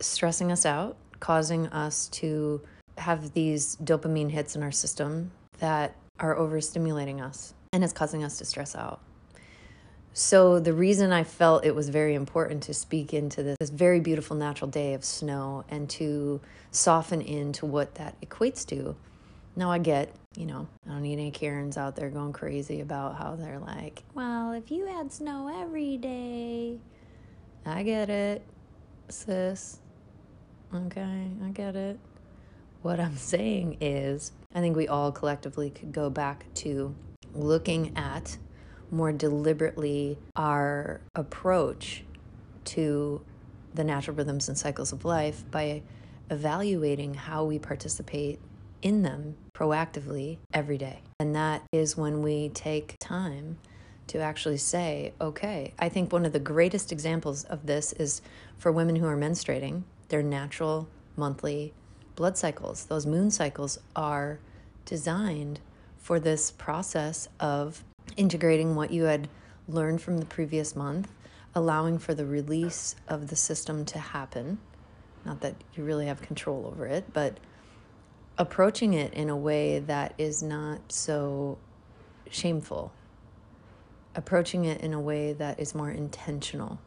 stressing 0.00 0.52
us 0.52 0.66
out, 0.66 0.96
causing 1.20 1.66
us 1.68 2.08
to 2.08 2.60
have 2.98 3.32
these 3.32 3.76
dopamine 3.76 4.30
hits 4.30 4.54
in 4.54 4.62
our 4.62 4.72
system 4.72 5.30
that 5.58 5.96
are 6.20 6.36
overstimulating 6.36 7.22
us 7.22 7.54
and 7.72 7.82
it's 7.82 7.92
causing 7.92 8.22
us 8.22 8.38
to 8.38 8.44
stress 8.44 8.76
out. 8.76 9.00
So, 10.14 10.60
the 10.60 10.74
reason 10.74 11.10
I 11.10 11.24
felt 11.24 11.64
it 11.64 11.74
was 11.74 11.88
very 11.88 12.14
important 12.14 12.62
to 12.64 12.74
speak 12.74 13.14
into 13.14 13.42
this, 13.42 13.56
this 13.58 13.70
very 13.70 13.98
beautiful 13.98 14.36
natural 14.36 14.70
day 14.70 14.92
of 14.92 15.06
snow 15.06 15.64
and 15.70 15.88
to 15.90 16.38
soften 16.70 17.22
into 17.22 17.64
what 17.64 17.94
that 17.94 18.20
equates 18.20 18.66
to. 18.66 18.94
Now, 19.54 19.70
I 19.70 19.78
get, 19.78 20.14
you 20.34 20.46
know, 20.46 20.66
I 20.86 20.92
don't 20.92 21.02
need 21.02 21.14
any 21.14 21.30
Karens 21.30 21.76
out 21.76 21.94
there 21.94 22.08
going 22.08 22.32
crazy 22.32 22.80
about 22.80 23.16
how 23.16 23.36
they're 23.36 23.58
like, 23.58 24.02
well, 24.14 24.52
if 24.52 24.70
you 24.70 24.86
had 24.86 25.12
snow 25.12 25.52
every 25.62 25.98
day, 25.98 26.78
I 27.66 27.82
get 27.82 28.08
it, 28.08 28.42
sis. 29.08 29.78
Okay, 30.74 31.28
I 31.44 31.48
get 31.50 31.76
it. 31.76 31.98
What 32.80 32.98
I'm 32.98 33.16
saying 33.18 33.78
is, 33.80 34.32
I 34.54 34.60
think 34.60 34.76
we 34.76 34.88
all 34.88 35.12
collectively 35.12 35.70
could 35.70 35.92
go 35.92 36.08
back 36.08 36.46
to 36.54 36.94
looking 37.34 37.96
at 37.96 38.38
more 38.90 39.12
deliberately 39.12 40.18
our 40.36 41.00
approach 41.14 42.04
to 42.64 43.22
the 43.74 43.84
natural 43.84 44.16
rhythms 44.16 44.48
and 44.48 44.56
cycles 44.56 44.92
of 44.92 45.04
life 45.04 45.44
by 45.50 45.82
evaluating 46.30 47.14
how 47.14 47.44
we 47.44 47.58
participate 47.58 48.38
in 48.82 49.02
them 49.02 49.36
proactively 49.54 50.38
every 50.52 50.76
day. 50.76 51.00
And 51.20 51.34
that 51.34 51.62
is 51.72 51.96
when 51.96 52.22
we 52.22 52.50
take 52.50 52.96
time 52.98 53.58
to 54.08 54.18
actually 54.18 54.58
say, 54.58 55.12
okay, 55.20 55.72
I 55.78 55.88
think 55.88 56.12
one 56.12 56.26
of 56.26 56.32
the 56.32 56.40
greatest 56.40 56.92
examples 56.92 57.44
of 57.44 57.66
this 57.66 57.92
is 57.94 58.20
for 58.58 58.70
women 58.70 58.96
who 58.96 59.06
are 59.06 59.16
menstruating, 59.16 59.84
their 60.08 60.22
natural 60.22 60.88
monthly 61.16 61.72
blood 62.16 62.36
cycles. 62.36 62.84
Those 62.84 63.06
moon 63.06 63.30
cycles 63.30 63.78
are 63.96 64.38
designed 64.84 65.60
for 65.96 66.18
this 66.18 66.50
process 66.50 67.28
of 67.40 67.84
integrating 68.16 68.74
what 68.74 68.90
you 68.90 69.04
had 69.04 69.28
learned 69.68 70.02
from 70.02 70.18
the 70.18 70.26
previous 70.26 70.74
month, 70.74 71.08
allowing 71.54 71.98
for 71.98 72.14
the 72.14 72.26
release 72.26 72.96
of 73.08 73.28
the 73.28 73.36
system 73.36 73.84
to 73.84 73.98
happen. 73.98 74.58
Not 75.24 75.40
that 75.40 75.54
you 75.74 75.84
really 75.84 76.06
have 76.06 76.20
control 76.20 76.66
over 76.66 76.86
it, 76.86 77.12
but 77.12 77.38
approaching 78.38 78.94
it 78.94 79.12
in 79.14 79.28
a 79.28 79.36
way 79.36 79.78
that 79.78 80.14
is 80.18 80.42
not 80.42 80.92
so 80.92 81.58
shameful, 82.30 82.92
approaching 84.14 84.64
it 84.64 84.80
in 84.80 84.92
a 84.92 85.00
way 85.00 85.32
that 85.32 85.60
is 85.60 85.74
more 85.74 85.90
intentional. 85.90 86.78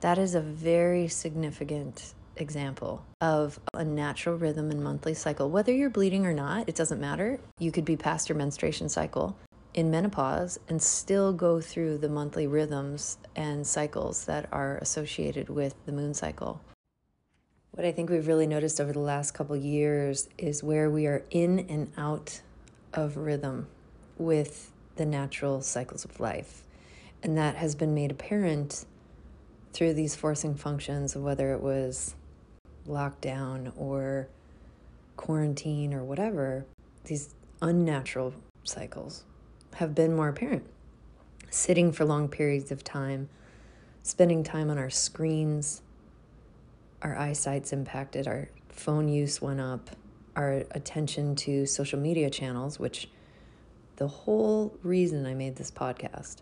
That 0.00 0.18
is 0.18 0.34
a 0.34 0.40
very 0.40 1.06
significant 1.08 2.14
example 2.36 3.04
of 3.20 3.60
a 3.74 3.84
natural 3.84 4.36
rhythm 4.36 4.70
and 4.70 4.82
monthly 4.82 5.14
cycle. 5.14 5.50
Whether 5.50 5.72
you're 5.72 5.90
bleeding 5.90 6.26
or 6.26 6.32
not, 6.32 6.68
it 6.68 6.74
doesn't 6.74 7.00
matter. 7.00 7.38
You 7.58 7.70
could 7.70 7.84
be 7.84 7.96
past 7.96 8.28
your 8.28 8.38
menstruation 8.38 8.88
cycle 8.88 9.36
in 9.74 9.90
menopause 9.90 10.58
and 10.68 10.82
still 10.82 11.32
go 11.32 11.60
through 11.60 11.98
the 11.98 12.08
monthly 12.08 12.46
rhythms 12.46 13.18
and 13.36 13.66
cycles 13.66 14.24
that 14.26 14.48
are 14.52 14.78
associated 14.78 15.48
with 15.48 15.74
the 15.86 15.92
moon 15.92 16.14
cycle. 16.14 16.60
What 17.74 17.86
I 17.86 17.92
think 17.92 18.10
we've 18.10 18.26
really 18.26 18.46
noticed 18.46 18.82
over 18.82 18.92
the 18.92 18.98
last 18.98 19.30
couple 19.30 19.56
years 19.56 20.28
is 20.36 20.62
where 20.62 20.90
we 20.90 21.06
are 21.06 21.24
in 21.30 21.60
and 21.70 21.90
out 21.96 22.42
of 22.92 23.16
rhythm 23.16 23.66
with 24.18 24.70
the 24.96 25.06
natural 25.06 25.62
cycles 25.62 26.04
of 26.04 26.20
life. 26.20 26.64
And 27.22 27.34
that 27.38 27.56
has 27.56 27.74
been 27.74 27.94
made 27.94 28.10
apparent 28.10 28.84
through 29.72 29.94
these 29.94 30.14
forcing 30.14 30.54
functions 30.54 31.16
whether 31.16 31.54
it 31.54 31.62
was 31.62 32.14
lockdown 32.86 33.72
or 33.74 34.28
quarantine 35.16 35.94
or 35.94 36.04
whatever, 36.04 36.66
these 37.04 37.34
unnatural 37.62 38.34
cycles 38.64 39.24
have 39.76 39.94
been 39.94 40.14
more 40.14 40.28
apparent. 40.28 40.66
Sitting 41.48 41.90
for 41.90 42.04
long 42.04 42.28
periods 42.28 42.70
of 42.70 42.84
time, 42.84 43.30
spending 44.02 44.44
time 44.44 44.68
on 44.68 44.76
our 44.76 44.90
screens, 44.90 45.80
our 47.02 47.16
eyesight's 47.16 47.72
impacted, 47.72 48.26
our 48.26 48.48
phone 48.68 49.08
use 49.08 49.42
went 49.42 49.60
up, 49.60 49.90
our 50.36 50.64
attention 50.70 51.34
to 51.36 51.66
social 51.66 51.98
media 51.98 52.30
channels, 52.30 52.78
which 52.78 53.08
the 53.96 54.08
whole 54.08 54.76
reason 54.82 55.26
I 55.26 55.34
made 55.34 55.56
this 55.56 55.70
podcast 55.70 56.36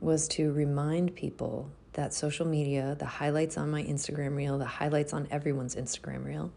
was 0.00 0.28
to 0.28 0.52
remind 0.52 1.14
people 1.16 1.70
that 1.94 2.14
social 2.14 2.46
media, 2.46 2.96
the 2.98 3.06
highlights 3.06 3.56
on 3.58 3.70
my 3.70 3.82
Instagram 3.82 4.36
reel, 4.36 4.58
the 4.58 4.64
highlights 4.64 5.12
on 5.12 5.26
everyone's 5.30 5.74
Instagram 5.74 6.24
reel, 6.24 6.52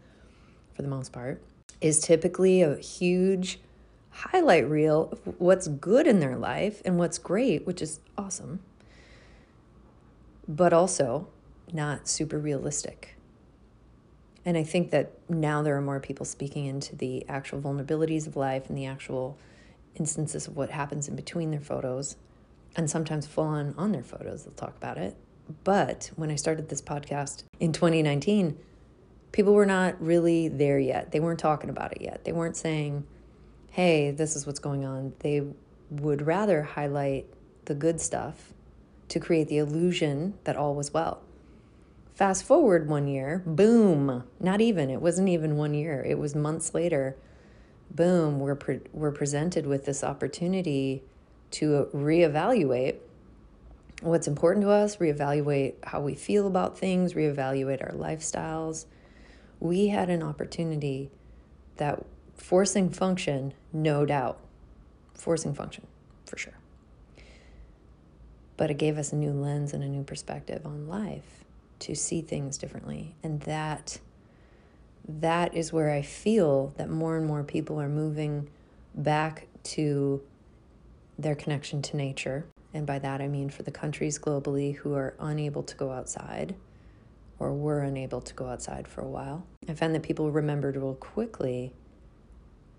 for 0.72 0.82
the 0.82 0.88
most 0.88 1.12
part, 1.12 1.42
is 1.80 1.98
typically 1.98 2.62
a 2.62 2.76
huge 2.76 3.58
highlight 4.10 4.68
reel 4.68 5.08
of 5.10 5.40
what's 5.40 5.66
good 5.66 6.06
in 6.06 6.20
their 6.20 6.36
life 6.36 6.82
and 6.84 6.98
what's 6.98 7.18
great, 7.18 7.66
which 7.66 7.82
is 7.82 7.98
awesome, 8.16 8.60
but 10.46 10.72
also 10.72 11.26
not 11.72 12.06
super 12.06 12.38
realistic. 12.38 13.16
And 14.44 14.56
I 14.56 14.64
think 14.64 14.90
that 14.90 15.12
now 15.28 15.62
there 15.62 15.76
are 15.76 15.82
more 15.82 16.00
people 16.00 16.26
speaking 16.26 16.66
into 16.66 16.96
the 16.96 17.24
actual 17.28 17.60
vulnerabilities 17.60 18.26
of 18.26 18.36
life 18.36 18.68
and 18.68 18.76
the 18.76 18.86
actual 18.86 19.38
instances 19.94 20.46
of 20.46 20.56
what 20.56 20.70
happens 20.70 21.08
in 21.08 21.14
between 21.14 21.50
their 21.50 21.60
photos 21.60 22.16
and 22.74 22.90
sometimes 22.90 23.26
full 23.26 23.44
on 23.44 23.74
on 23.76 23.92
their 23.92 24.02
photos. 24.02 24.44
They'll 24.44 24.54
talk 24.54 24.76
about 24.76 24.98
it. 24.98 25.16
But 25.64 26.10
when 26.16 26.30
I 26.30 26.36
started 26.36 26.68
this 26.68 26.82
podcast 26.82 27.44
in 27.60 27.72
2019, 27.72 28.58
people 29.32 29.54
were 29.54 29.66
not 29.66 30.00
really 30.00 30.48
there 30.48 30.78
yet. 30.78 31.12
They 31.12 31.20
weren't 31.20 31.40
talking 31.40 31.70
about 31.70 31.92
it 31.92 32.00
yet. 32.00 32.24
They 32.24 32.32
weren't 32.32 32.56
saying, 32.56 33.04
hey, 33.70 34.10
this 34.10 34.36
is 34.36 34.46
what's 34.46 34.58
going 34.58 34.84
on. 34.84 35.12
They 35.20 35.42
would 35.90 36.26
rather 36.26 36.62
highlight 36.62 37.26
the 37.64 37.74
good 37.74 38.00
stuff 38.00 38.52
to 39.08 39.20
create 39.20 39.48
the 39.48 39.58
illusion 39.58 40.34
that 40.44 40.56
all 40.56 40.74
was 40.74 40.92
well. 40.92 41.22
Fast 42.14 42.44
forward 42.44 42.88
one 42.88 43.08
year, 43.08 43.42
boom, 43.46 44.24
not 44.38 44.60
even, 44.60 44.90
it 44.90 45.00
wasn't 45.00 45.28
even 45.30 45.56
one 45.56 45.72
year, 45.72 46.04
it 46.06 46.18
was 46.18 46.34
months 46.34 46.74
later. 46.74 47.16
Boom, 47.90 48.38
we're, 48.38 48.54
pre- 48.54 48.80
we're 48.92 49.10
presented 49.12 49.66
with 49.66 49.86
this 49.86 50.04
opportunity 50.04 51.02
to 51.52 51.88
reevaluate 51.94 52.96
what's 54.02 54.28
important 54.28 54.62
to 54.64 54.70
us, 54.70 54.96
reevaluate 54.96 55.74
how 55.84 56.00
we 56.00 56.14
feel 56.14 56.46
about 56.46 56.76
things, 56.78 57.14
reevaluate 57.14 57.82
our 57.82 57.96
lifestyles. 57.96 58.84
We 59.58 59.88
had 59.88 60.10
an 60.10 60.22
opportunity 60.22 61.10
that 61.76 62.04
forcing 62.34 62.90
function, 62.90 63.54
no 63.72 64.04
doubt, 64.04 64.38
forcing 65.14 65.54
function 65.54 65.86
for 66.26 66.36
sure. 66.36 66.58
But 68.58 68.70
it 68.70 68.74
gave 68.74 68.98
us 68.98 69.12
a 69.12 69.16
new 69.16 69.32
lens 69.32 69.72
and 69.72 69.82
a 69.82 69.88
new 69.88 70.02
perspective 70.02 70.66
on 70.66 70.88
life 70.88 71.41
to 71.82 71.94
see 71.94 72.20
things 72.22 72.58
differently. 72.58 73.14
And 73.22 73.40
that 73.42 73.98
that 75.06 75.54
is 75.54 75.72
where 75.72 75.90
I 75.90 76.02
feel 76.02 76.72
that 76.76 76.88
more 76.88 77.16
and 77.16 77.26
more 77.26 77.42
people 77.42 77.80
are 77.80 77.88
moving 77.88 78.48
back 78.94 79.48
to 79.64 80.22
their 81.18 81.34
connection 81.34 81.82
to 81.82 81.96
nature 81.96 82.46
and 82.74 82.86
by 82.86 82.98
that 82.98 83.20
I 83.20 83.28
mean 83.28 83.50
for 83.50 83.62
the 83.62 83.70
countries 83.70 84.18
globally 84.18 84.76
who 84.76 84.94
are 84.94 85.14
unable 85.18 85.62
to 85.62 85.76
go 85.76 85.92
outside 85.92 86.54
or 87.38 87.52
were 87.52 87.80
unable 87.80 88.20
to 88.20 88.34
go 88.34 88.46
outside 88.46 88.88
for 88.88 89.02
a 89.02 89.08
while. 89.08 89.44
I 89.68 89.74
found 89.74 89.94
that 89.94 90.02
people 90.02 90.30
remembered 90.30 90.76
real 90.76 90.94
quickly 90.94 91.74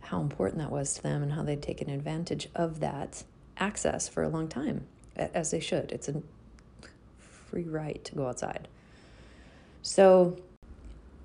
how 0.02 0.22
important 0.22 0.60
that 0.60 0.72
was 0.72 0.96
to 0.96 1.04
them 1.04 1.22
and 1.22 1.34
how 1.34 1.44
they'd 1.44 1.62
taken 1.62 1.90
advantage 1.90 2.50
of 2.56 2.80
that 2.80 3.24
access 3.58 4.08
for 4.08 4.24
a 4.24 4.30
long 4.30 4.48
time, 4.48 4.86
as 5.16 5.52
they 5.52 5.60
should. 5.60 5.92
It's 5.92 6.10
a 6.10 6.22
free 7.20 7.64
right 7.64 8.04
to 8.06 8.16
go 8.16 8.28
outside. 8.28 8.68
So, 9.84 10.38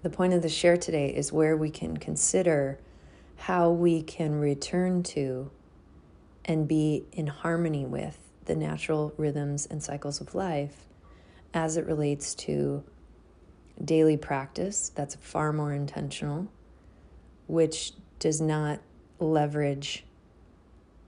the 0.02 0.10
point 0.10 0.32
of 0.32 0.42
the 0.42 0.48
share 0.48 0.76
today 0.76 1.14
is 1.14 1.32
where 1.32 1.56
we 1.56 1.70
can 1.70 1.96
consider 1.96 2.80
how 3.36 3.70
we 3.70 4.02
can 4.02 4.40
return 4.40 5.04
to 5.04 5.52
and 6.44 6.66
be 6.66 7.04
in 7.12 7.28
harmony 7.28 7.86
with 7.86 8.18
the 8.46 8.56
natural 8.56 9.14
rhythms 9.16 9.66
and 9.66 9.80
cycles 9.80 10.20
of 10.20 10.34
life 10.34 10.88
as 11.54 11.76
it 11.76 11.86
relates 11.86 12.34
to 12.34 12.82
daily 13.84 14.16
practice 14.16 14.90
that's 14.92 15.14
far 15.14 15.52
more 15.52 15.72
intentional, 15.72 16.48
which 17.46 17.92
does 18.18 18.40
not 18.40 18.80
leverage 19.20 20.04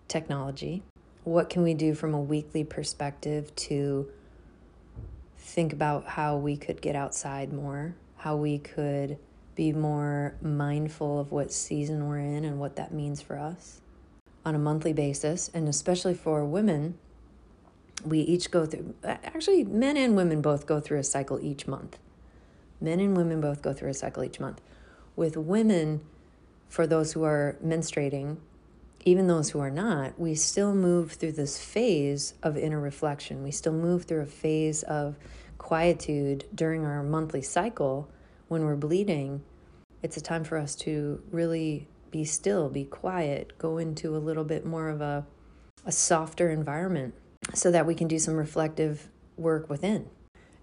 technology. 0.06 0.84
What 1.24 1.50
can 1.50 1.62
we 1.62 1.74
do 1.74 1.96
from 1.96 2.14
a 2.14 2.20
weekly 2.20 2.62
perspective 2.62 3.52
to 3.56 4.08
think 5.50 5.72
about 5.72 6.06
how 6.06 6.36
we 6.36 6.56
could 6.56 6.80
get 6.80 6.94
outside 6.94 7.52
more, 7.52 7.94
how 8.16 8.36
we 8.36 8.58
could 8.58 9.18
be 9.56 9.72
more 9.72 10.34
mindful 10.40 11.18
of 11.18 11.32
what 11.32 11.52
season 11.52 12.06
we're 12.06 12.18
in 12.18 12.44
and 12.44 12.58
what 12.58 12.76
that 12.76 12.94
means 12.94 13.20
for 13.20 13.36
us 13.36 13.80
on 14.44 14.54
a 14.54 14.58
monthly 14.58 14.92
basis. 14.92 15.50
And 15.52 15.68
especially 15.68 16.14
for 16.14 16.44
women, 16.44 16.96
we 18.04 18.20
each 18.20 18.50
go 18.50 18.64
through, 18.64 18.94
actually, 19.04 19.64
men 19.64 19.96
and 19.96 20.16
women 20.16 20.40
both 20.40 20.66
go 20.66 20.80
through 20.80 20.98
a 20.98 21.04
cycle 21.04 21.38
each 21.40 21.66
month. 21.66 21.98
Men 22.80 23.00
and 23.00 23.16
women 23.16 23.40
both 23.40 23.60
go 23.60 23.72
through 23.72 23.90
a 23.90 23.94
cycle 23.94 24.24
each 24.24 24.40
month. 24.40 24.60
With 25.16 25.36
women, 25.36 26.00
for 26.68 26.86
those 26.86 27.12
who 27.12 27.24
are 27.24 27.56
menstruating, 27.62 28.38
even 29.04 29.26
those 29.26 29.50
who 29.50 29.60
are 29.60 29.70
not, 29.70 30.18
we 30.18 30.34
still 30.34 30.74
move 30.74 31.12
through 31.12 31.32
this 31.32 31.62
phase 31.62 32.34
of 32.42 32.56
inner 32.56 32.80
reflection. 32.80 33.42
We 33.42 33.50
still 33.50 33.72
move 33.72 34.04
through 34.04 34.20
a 34.20 34.26
phase 34.26 34.82
of 34.84 35.16
quietude 35.60 36.46
during 36.54 36.86
our 36.86 37.02
monthly 37.02 37.42
cycle 37.42 38.08
when 38.48 38.64
we're 38.64 38.76
bleeding. 38.76 39.42
It's 40.02 40.16
a 40.16 40.20
time 40.22 40.42
for 40.42 40.56
us 40.56 40.74
to 40.76 41.22
really 41.30 41.86
be 42.10 42.24
still, 42.24 42.70
be 42.70 42.84
quiet, 42.86 43.52
go 43.58 43.76
into 43.76 44.16
a 44.16 44.18
little 44.18 44.42
bit 44.42 44.64
more 44.64 44.88
of 44.88 45.02
a, 45.02 45.26
a 45.84 45.92
softer 45.92 46.50
environment 46.50 47.14
so 47.54 47.70
that 47.70 47.86
we 47.86 47.94
can 47.94 48.08
do 48.08 48.18
some 48.18 48.36
reflective 48.36 49.10
work 49.36 49.68
within. 49.68 50.08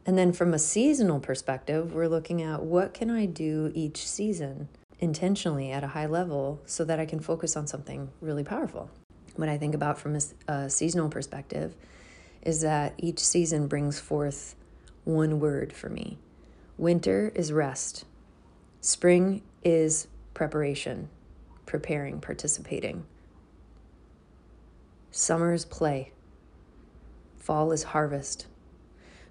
And 0.04 0.18
then 0.18 0.34
from 0.34 0.54
a 0.54 0.60
seasonal 0.60 1.20
perspective, 1.20 1.94
we're 1.94 2.08
looking 2.08 2.42
at 2.42 2.63
what 2.63 2.96
can 2.96 3.12
I 3.12 3.27
do 3.27 3.72
each 3.75 4.06
season 4.08 4.68
intentionally 5.00 5.72
at 5.72 5.84
a 5.84 5.89
high 5.89 6.08
level 6.08 6.60
so 6.66 6.84
that 6.86 7.00
I 7.00 7.06
can 7.06 7.20
focus 7.20 7.56
on 7.56 7.68
something 7.68 8.10
really 8.20 8.44
powerful. 8.44 8.89
What 9.36 9.48
I 9.48 9.60
think 9.60 9.75
about 9.75 10.00
from 10.00 10.16
a, 10.16 10.51
a 10.51 10.70
seasonal 10.72 11.10
perspective 11.10 11.75
is 12.42 12.62
that 12.62 12.96
each 12.98 13.20
season 13.20 13.68
brings 13.68 14.00
forth 14.00 14.56
one 15.08 15.40
word 15.40 15.72
for 15.72 15.90
me. 15.90 16.20
Winter 16.78 17.32
is 17.34 17.52
rest. 17.52 18.06
Spring 18.82 19.42
is 19.64 20.08
preparation, 20.34 21.10
preparing, 21.66 22.20
participating. 22.20 23.06
Summer 25.10 25.54
is 25.54 25.66
play. 25.66 26.12
Fall 27.38 27.72
is 27.72 27.84
harvest. 27.84 28.48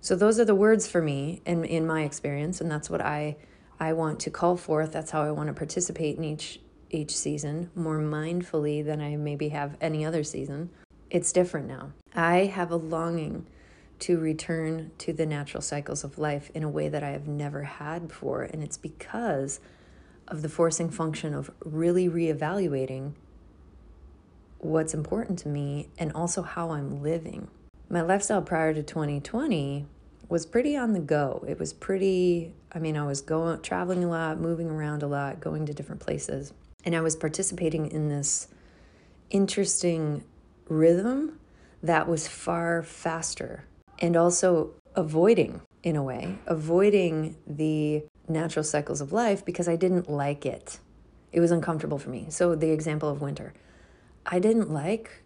So 0.00 0.16
those 0.16 0.40
are 0.40 0.44
the 0.44 0.54
words 0.54 0.88
for 0.88 1.02
me 1.02 1.42
in, 1.44 1.64
in 1.64 1.86
my 1.86 2.02
experience, 2.02 2.60
and 2.60 2.70
that's 2.70 2.88
what 2.88 3.00
I 3.00 3.36
I 3.78 3.92
want 3.92 4.20
to 4.20 4.30
call 4.30 4.56
forth. 4.56 4.92
That's 4.92 5.10
how 5.10 5.22
I 5.22 5.30
want 5.30 5.48
to 5.48 5.52
participate 5.52 6.16
in 6.16 6.24
each 6.24 6.60
each 6.90 7.14
season 7.14 7.70
more 7.74 7.98
mindfully 7.98 8.84
than 8.84 9.02
I 9.02 9.16
maybe 9.16 9.50
have 9.50 9.76
any 9.80 10.04
other 10.04 10.24
season. 10.24 10.70
It's 11.10 11.32
different 11.32 11.68
now. 11.68 11.92
I 12.14 12.46
have 12.46 12.70
a 12.70 12.76
longing 12.76 13.46
to 14.00 14.18
return 14.18 14.90
to 14.98 15.12
the 15.12 15.26
natural 15.26 15.60
cycles 15.60 16.04
of 16.04 16.18
life 16.18 16.50
in 16.54 16.62
a 16.62 16.68
way 16.68 16.88
that 16.88 17.02
I 17.02 17.10
have 17.10 17.26
never 17.26 17.62
had 17.62 18.08
before, 18.08 18.42
and 18.42 18.62
it's 18.62 18.76
because 18.76 19.60
of 20.28 20.42
the 20.42 20.48
forcing 20.48 20.90
function 20.90 21.34
of 21.34 21.50
really 21.64 22.08
reevaluating 22.08 23.12
what's 24.58 24.94
important 24.94 25.38
to 25.40 25.48
me 25.48 25.88
and 25.98 26.12
also 26.12 26.42
how 26.42 26.70
I'm 26.70 27.02
living. 27.02 27.48
My 27.88 28.00
lifestyle 28.00 28.42
prior 28.42 28.74
to 28.74 28.82
2020 28.82 29.86
was 30.28 30.44
pretty 30.44 30.76
on 30.76 30.92
the 30.92 31.00
go. 31.00 31.44
It 31.46 31.58
was 31.58 31.72
pretty, 31.72 32.52
I 32.72 32.80
mean, 32.80 32.96
I 32.96 33.06
was 33.06 33.20
going 33.20 33.60
traveling 33.62 34.02
a 34.02 34.08
lot, 34.08 34.40
moving 34.40 34.68
around 34.68 35.02
a 35.02 35.06
lot, 35.06 35.40
going 35.40 35.66
to 35.66 35.74
different 35.74 36.00
places. 36.00 36.52
And 36.84 36.96
I 36.96 37.00
was 37.00 37.14
participating 37.14 37.90
in 37.90 38.08
this 38.08 38.48
interesting 39.30 40.24
rhythm 40.68 41.38
that 41.82 42.08
was 42.08 42.26
far 42.26 42.82
faster 42.82 43.64
and 43.98 44.16
also 44.16 44.74
avoiding 44.94 45.60
in 45.82 45.96
a 45.96 46.02
way, 46.02 46.38
avoiding 46.46 47.36
the 47.46 48.04
natural 48.28 48.64
cycles 48.64 49.00
of 49.00 49.12
life 49.12 49.44
because 49.44 49.68
I 49.68 49.76
didn't 49.76 50.10
like 50.10 50.44
it. 50.44 50.78
It 51.32 51.40
was 51.40 51.50
uncomfortable 51.50 51.98
for 51.98 52.10
me. 52.10 52.26
So 52.28 52.54
the 52.54 52.70
example 52.70 53.08
of 53.08 53.20
winter. 53.20 53.52
I 54.24 54.38
didn't 54.40 54.70
like 54.70 55.22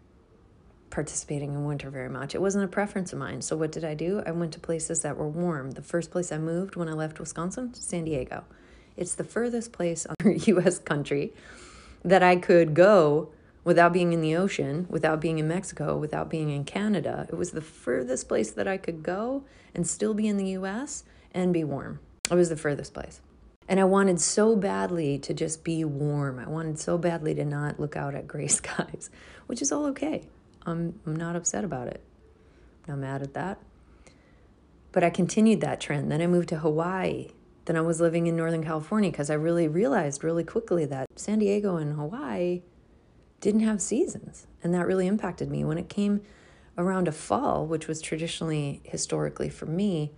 participating 0.91 1.53
in 1.53 1.65
winter 1.65 1.89
very 1.89 2.09
much. 2.09 2.35
It 2.35 2.41
wasn't 2.41 2.65
a 2.65 2.67
preference 2.67 3.13
of 3.13 3.19
mine. 3.19 3.41
So 3.41 3.55
what 3.55 3.71
did 3.71 3.83
I 3.83 3.95
do? 3.95 4.21
I 4.25 4.31
went 4.31 4.53
to 4.53 4.59
places 4.59 5.01
that 5.01 5.17
were 5.17 5.27
warm. 5.27 5.71
The 5.71 5.81
first 5.81 6.11
place 6.11 6.31
I 6.31 6.37
moved 6.37 6.75
when 6.75 6.87
I 6.87 6.93
left 6.93 7.19
Wisconsin, 7.19 7.73
San 7.73 8.03
Diego. 8.03 8.43
It's 8.97 9.15
the 9.15 9.23
furthest 9.23 9.71
place 9.71 10.05
on 10.09 10.15
the 10.19 10.37
US 10.57 10.77
country 10.77 11.33
that 12.03 12.21
I 12.21 12.35
could 12.35 12.73
go 12.73 13.31
without 13.63 13.93
being 13.93 14.13
in 14.13 14.21
the 14.21 14.35
ocean, 14.35 14.87
without 14.89 15.21
being 15.21 15.39
in 15.39 15.47
Mexico, 15.47 15.97
without 15.97 16.29
being 16.29 16.49
in 16.49 16.63
Canada. 16.63 17.27
It 17.29 17.35
was 17.35 17.51
the 17.51 17.61
furthest 17.61 18.27
place 18.27 18.51
that 18.51 18.67
I 18.67 18.77
could 18.77 19.03
go 19.03 19.43
and 19.75 19.85
still 19.85 20.13
be 20.13 20.27
in 20.27 20.37
the 20.37 20.47
US 20.57 21.03
and 21.33 21.53
be 21.53 21.63
warm. 21.63 21.99
It 22.29 22.35
was 22.35 22.49
the 22.49 22.55
furthest 22.55 22.93
place. 22.93 23.21
And 23.67 23.79
I 23.79 23.83
wanted 23.83 24.19
so 24.19 24.55
badly 24.55 25.17
to 25.19 25.33
just 25.33 25.63
be 25.63 25.85
warm. 25.85 26.39
I 26.39 26.49
wanted 26.49 26.79
so 26.79 26.97
badly 26.97 27.33
to 27.35 27.45
not 27.45 27.79
look 27.79 27.95
out 27.95 28.15
at 28.15 28.27
gray 28.27 28.47
skies, 28.59 29.09
which 29.47 29.61
is 29.61 29.71
all 29.71 29.85
okay. 29.87 30.27
I'm, 30.65 30.99
I'm 31.05 31.15
not 31.15 31.35
upset 31.35 31.63
about 31.63 31.87
it. 31.87 32.03
I'm 32.87 32.99
not 32.99 33.07
mad 33.07 33.21
at 33.21 33.33
that. 33.33 33.59
But 34.91 35.03
I 35.03 35.09
continued 35.09 35.61
that 35.61 35.79
trend. 35.79 36.11
Then 36.11 36.21
I 36.21 36.27
moved 36.27 36.49
to 36.49 36.59
Hawaii. 36.59 37.29
Then 37.65 37.77
I 37.77 37.81
was 37.81 38.01
living 38.01 38.27
in 38.27 38.35
Northern 38.35 38.63
California 38.63 39.11
because 39.11 39.29
I 39.29 39.35
really 39.35 39.67
realized 39.67 40.23
really 40.23 40.43
quickly 40.43 40.85
that 40.85 41.05
San 41.15 41.39
Diego 41.39 41.77
and 41.77 41.95
Hawaii 41.95 42.63
didn't 43.41 43.61
have 43.61 43.81
seasons. 43.81 44.47
And 44.63 44.73
that 44.73 44.87
really 44.87 45.07
impacted 45.07 45.49
me. 45.49 45.65
When 45.65 45.77
it 45.77 45.89
came 45.89 46.21
around 46.77 47.05
to 47.05 47.11
fall, 47.11 47.65
which 47.65 47.87
was 47.87 48.01
traditionally, 48.01 48.79
historically 48.83 49.49
for 49.49 49.65
me, 49.65 50.11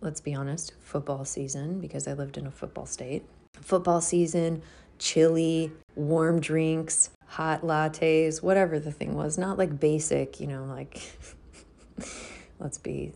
let's 0.00 0.20
be 0.20 0.34
honest, 0.34 0.72
football 0.80 1.24
season, 1.24 1.80
because 1.80 2.08
I 2.08 2.14
lived 2.14 2.36
in 2.36 2.46
a 2.46 2.50
football 2.50 2.86
state. 2.86 3.24
Football 3.60 4.00
season, 4.00 4.62
chili, 4.98 5.70
warm 5.94 6.40
drinks, 6.40 7.10
hot 7.26 7.62
lattes, 7.62 8.42
whatever 8.42 8.80
the 8.80 8.92
thing 8.92 9.14
was. 9.14 9.38
Not 9.38 9.58
like 9.58 9.78
basic, 9.78 10.40
you 10.40 10.46
know, 10.46 10.64
like, 10.64 11.00
let's 12.58 12.78
be 12.78 13.12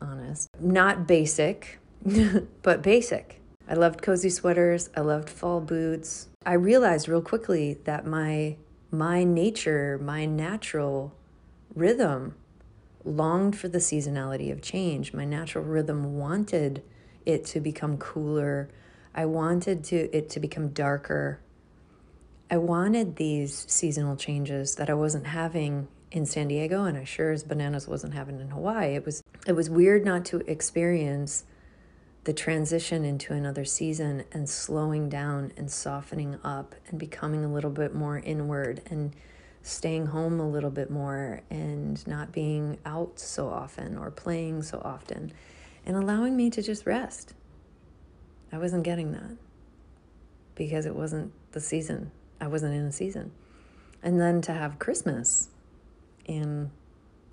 honest. 0.00 0.48
Not 0.60 1.06
basic, 1.06 1.78
but 2.62 2.82
basic. 2.82 3.40
I 3.68 3.74
loved 3.74 4.00
cozy 4.00 4.30
sweaters. 4.30 4.88
I 4.96 5.00
loved 5.00 5.28
fall 5.28 5.60
boots. 5.60 6.28
I 6.46 6.54
realized 6.54 7.08
real 7.08 7.20
quickly 7.20 7.74
that 7.84 8.06
my 8.06 8.56
my 8.90 9.22
nature, 9.22 9.98
my 10.02 10.24
natural 10.24 11.14
rhythm 11.74 12.34
longed 13.04 13.58
for 13.58 13.68
the 13.68 13.78
seasonality 13.78 14.50
of 14.50 14.62
change. 14.62 15.12
My 15.12 15.26
natural 15.26 15.64
rhythm 15.64 16.16
wanted 16.16 16.82
it 17.26 17.44
to 17.46 17.60
become 17.60 17.98
cooler. 17.98 18.70
I 19.14 19.26
wanted 19.26 19.84
to 19.84 20.16
it 20.16 20.30
to 20.30 20.40
become 20.40 20.68
darker. 20.68 21.40
I 22.50 22.56
wanted 22.56 23.16
these 23.16 23.66
seasonal 23.68 24.16
changes 24.16 24.76
that 24.76 24.88
I 24.88 24.94
wasn't 24.94 25.26
having 25.26 25.88
in 26.10 26.24
San 26.24 26.48
Diego 26.48 26.84
and 26.84 26.96
I 26.96 27.04
sure 27.04 27.32
as 27.32 27.42
bananas 27.42 27.86
wasn't 27.86 28.14
having 28.14 28.40
in 28.40 28.48
Hawaii. 28.48 28.94
It 28.94 29.04
was 29.04 29.22
it 29.46 29.52
was 29.52 29.68
weird 29.68 30.06
not 30.06 30.24
to 30.26 30.38
experience 30.50 31.44
the 32.28 32.34
transition 32.34 33.06
into 33.06 33.32
another 33.32 33.64
season 33.64 34.22
and 34.32 34.50
slowing 34.50 35.08
down 35.08 35.50
and 35.56 35.70
softening 35.70 36.38
up 36.44 36.74
and 36.88 36.98
becoming 36.98 37.42
a 37.42 37.50
little 37.50 37.70
bit 37.70 37.94
more 37.94 38.18
inward 38.18 38.82
and 38.90 39.16
staying 39.62 40.04
home 40.04 40.38
a 40.38 40.46
little 40.46 40.68
bit 40.68 40.90
more 40.90 41.40
and 41.48 42.06
not 42.06 42.30
being 42.30 42.76
out 42.84 43.18
so 43.18 43.48
often 43.48 43.96
or 43.96 44.10
playing 44.10 44.62
so 44.62 44.78
often 44.84 45.32
and 45.86 45.96
allowing 45.96 46.36
me 46.36 46.50
to 46.50 46.60
just 46.60 46.84
rest. 46.84 47.32
I 48.52 48.58
wasn't 48.58 48.82
getting 48.82 49.12
that 49.12 49.38
because 50.54 50.84
it 50.84 50.94
wasn't 50.94 51.32
the 51.52 51.60
season 51.60 52.10
I 52.42 52.48
wasn't 52.48 52.74
in 52.74 52.82
a 52.82 52.92
season. 52.92 53.30
And 54.02 54.20
then 54.20 54.42
to 54.42 54.52
have 54.52 54.78
Christmas 54.78 55.48
in 56.26 56.72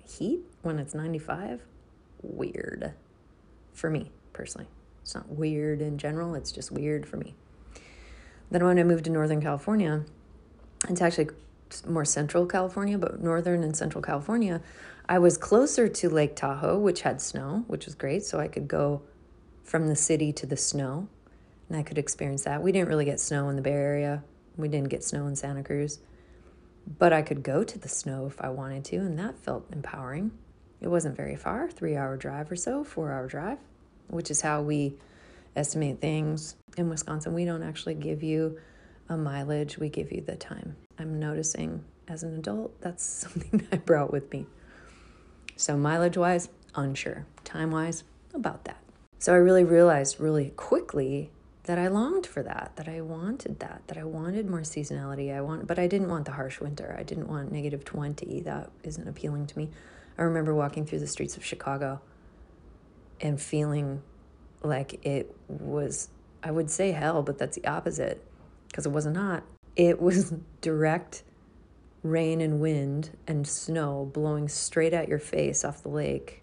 heat 0.08 0.40
when 0.62 0.78
it's 0.78 0.94
95, 0.94 1.60
weird 2.22 2.94
for 3.74 3.90
me 3.90 4.10
personally. 4.32 4.68
It's 5.06 5.14
not 5.14 5.28
weird 5.28 5.80
in 5.80 5.98
general, 5.98 6.34
it's 6.34 6.50
just 6.50 6.72
weird 6.72 7.06
for 7.06 7.16
me. 7.16 7.34
Then 8.50 8.64
when 8.64 8.78
I 8.78 8.82
moved 8.82 9.04
to 9.04 9.10
Northern 9.10 9.40
California, 9.40 10.04
it's 10.88 11.00
actually 11.00 11.28
more 11.86 12.04
central 12.04 12.44
California, 12.44 12.98
but 12.98 13.22
Northern 13.22 13.62
and 13.62 13.76
Central 13.76 14.02
California, 14.02 14.60
I 15.08 15.18
was 15.18 15.38
closer 15.38 15.88
to 15.88 16.10
Lake 16.10 16.36
Tahoe, 16.36 16.78
which 16.78 17.02
had 17.02 17.22
snow, 17.22 17.64
which 17.68 17.86
was 17.86 17.94
great. 17.94 18.24
So 18.24 18.40
I 18.40 18.48
could 18.48 18.66
go 18.66 19.02
from 19.62 19.86
the 19.86 19.96
city 19.96 20.32
to 20.32 20.46
the 20.46 20.56
snow 20.56 21.08
and 21.68 21.78
I 21.78 21.84
could 21.84 21.98
experience 21.98 22.42
that. 22.42 22.60
We 22.60 22.72
didn't 22.72 22.88
really 22.88 23.04
get 23.04 23.20
snow 23.20 23.48
in 23.48 23.56
the 23.56 23.62
Bay 23.62 23.72
Area 23.72 24.24
we 24.56 24.68
didn't 24.68 24.88
get 24.88 25.04
snow 25.04 25.26
in 25.26 25.36
Santa 25.36 25.62
Cruz, 25.62 25.98
but 26.98 27.12
I 27.12 27.22
could 27.22 27.42
go 27.42 27.62
to 27.62 27.78
the 27.78 27.88
snow 27.88 28.26
if 28.26 28.40
I 28.40 28.48
wanted 28.48 28.84
to, 28.86 28.96
and 28.96 29.18
that 29.18 29.38
felt 29.38 29.66
empowering. 29.72 30.32
It 30.80 30.88
wasn't 30.88 31.16
very 31.16 31.36
far, 31.36 31.70
three 31.70 31.96
hour 31.96 32.16
drive 32.16 32.50
or 32.50 32.56
so, 32.56 32.84
four 32.84 33.12
hour 33.12 33.26
drive, 33.26 33.58
which 34.08 34.30
is 34.30 34.40
how 34.40 34.62
we 34.62 34.94
estimate 35.54 36.00
things 36.00 36.56
in 36.76 36.88
Wisconsin. 36.88 37.34
We 37.34 37.44
don't 37.44 37.62
actually 37.62 37.94
give 37.94 38.22
you 38.22 38.58
a 39.08 39.16
mileage, 39.16 39.78
we 39.78 39.88
give 39.88 40.12
you 40.12 40.20
the 40.20 40.36
time. 40.36 40.76
I'm 40.98 41.18
noticing 41.18 41.84
as 42.08 42.22
an 42.22 42.36
adult, 42.36 42.80
that's 42.80 43.02
something 43.04 43.66
I 43.72 43.76
brought 43.76 44.12
with 44.12 44.30
me. 44.32 44.46
So, 45.56 45.76
mileage 45.76 46.16
wise, 46.16 46.48
unsure. 46.74 47.26
Time 47.44 47.70
wise, 47.70 48.04
about 48.34 48.64
that. 48.64 48.78
So, 49.18 49.32
I 49.32 49.36
really 49.36 49.64
realized 49.64 50.20
really 50.20 50.50
quickly 50.50 51.30
that 51.64 51.78
I 51.78 51.88
longed 51.88 52.26
for 52.26 52.42
that, 52.42 52.72
that 52.76 52.88
I 52.88 53.00
wanted 53.00 53.58
that, 53.60 53.82
that 53.88 53.98
I 53.98 54.04
wanted 54.04 54.48
more 54.48 54.60
seasonality. 54.60 55.34
I 55.34 55.40
want, 55.40 55.66
but 55.66 55.78
I 55.78 55.86
didn't 55.86 56.08
want 56.08 56.24
the 56.24 56.32
harsh 56.32 56.60
winter. 56.60 56.94
I 56.98 57.02
didn't 57.02 57.28
want 57.28 57.50
negative 57.50 57.84
20. 57.84 58.42
That 58.42 58.70
isn't 58.84 59.08
appealing 59.08 59.46
to 59.48 59.58
me. 59.58 59.70
I 60.16 60.22
remember 60.22 60.54
walking 60.54 60.86
through 60.86 61.00
the 61.00 61.06
streets 61.06 61.36
of 61.36 61.44
Chicago 61.44 62.00
and 63.20 63.40
feeling 63.40 64.02
like 64.62 65.04
it 65.04 65.34
was, 65.48 66.08
I 66.42 66.50
would 66.50 66.70
say 66.70 66.92
hell, 66.92 67.22
but 67.22 67.38
that's 67.38 67.56
the 67.56 67.66
opposite 67.66 68.22
because 68.68 68.86
it 68.86 68.90
wasn't 68.90 69.16
hot. 69.16 69.42
It 69.74 70.00
was 70.00 70.34
direct 70.60 71.22
rain 72.02 72.40
and 72.40 72.60
wind 72.60 73.16
and 73.26 73.46
snow 73.46 74.10
blowing 74.12 74.48
straight 74.48 74.92
at 74.92 75.08
your 75.08 75.18
face 75.18 75.64
off 75.64 75.82
the 75.82 75.88
lake 75.88 76.42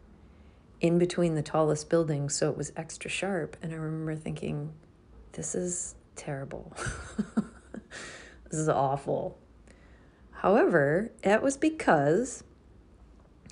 in 0.81 0.99
between 0.99 1.35
the 1.35 1.41
tallest 1.41 1.89
buildings, 1.89 2.35
so 2.35 2.49
it 2.49 2.57
was 2.57 2.73
extra 2.75 3.09
sharp. 3.09 3.55
And 3.61 3.71
I 3.71 3.75
remember 3.75 4.15
thinking, 4.15 4.73
this 5.31 5.55
is 5.55 5.95
terrible. 6.17 6.73
this 8.49 8.59
is 8.59 8.67
awful. 8.67 9.37
However, 10.31 11.09
it 11.23 11.41
was 11.41 11.55
because, 11.55 12.43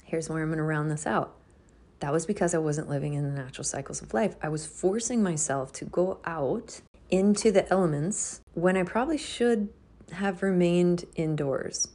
here's 0.04 0.30
where 0.30 0.42
I'm 0.42 0.50
going 0.50 0.58
to 0.58 0.64
round 0.64 0.92
this 0.92 1.08
out. 1.08 1.38
That 2.02 2.12
was 2.12 2.26
because 2.26 2.56
I 2.56 2.58
wasn't 2.58 2.90
living 2.90 3.14
in 3.14 3.24
the 3.24 3.42
natural 3.42 3.64
cycles 3.64 4.02
of 4.02 4.14
life. 4.14 4.36
I 4.42 4.50
was 4.50 4.66
forcing 4.66 5.22
myself 5.22 5.72
to 5.74 5.86
go 5.86 6.20
out 6.26 6.82
into 7.12 7.52
the 7.52 7.72
elements 7.72 8.42
when 8.56 8.76
I 8.76 8.84
probably 8.84 9.20
should 9.20 9.70
have 10.12 10.42
remained 10.42 11.06
indoors. 11.16 11.90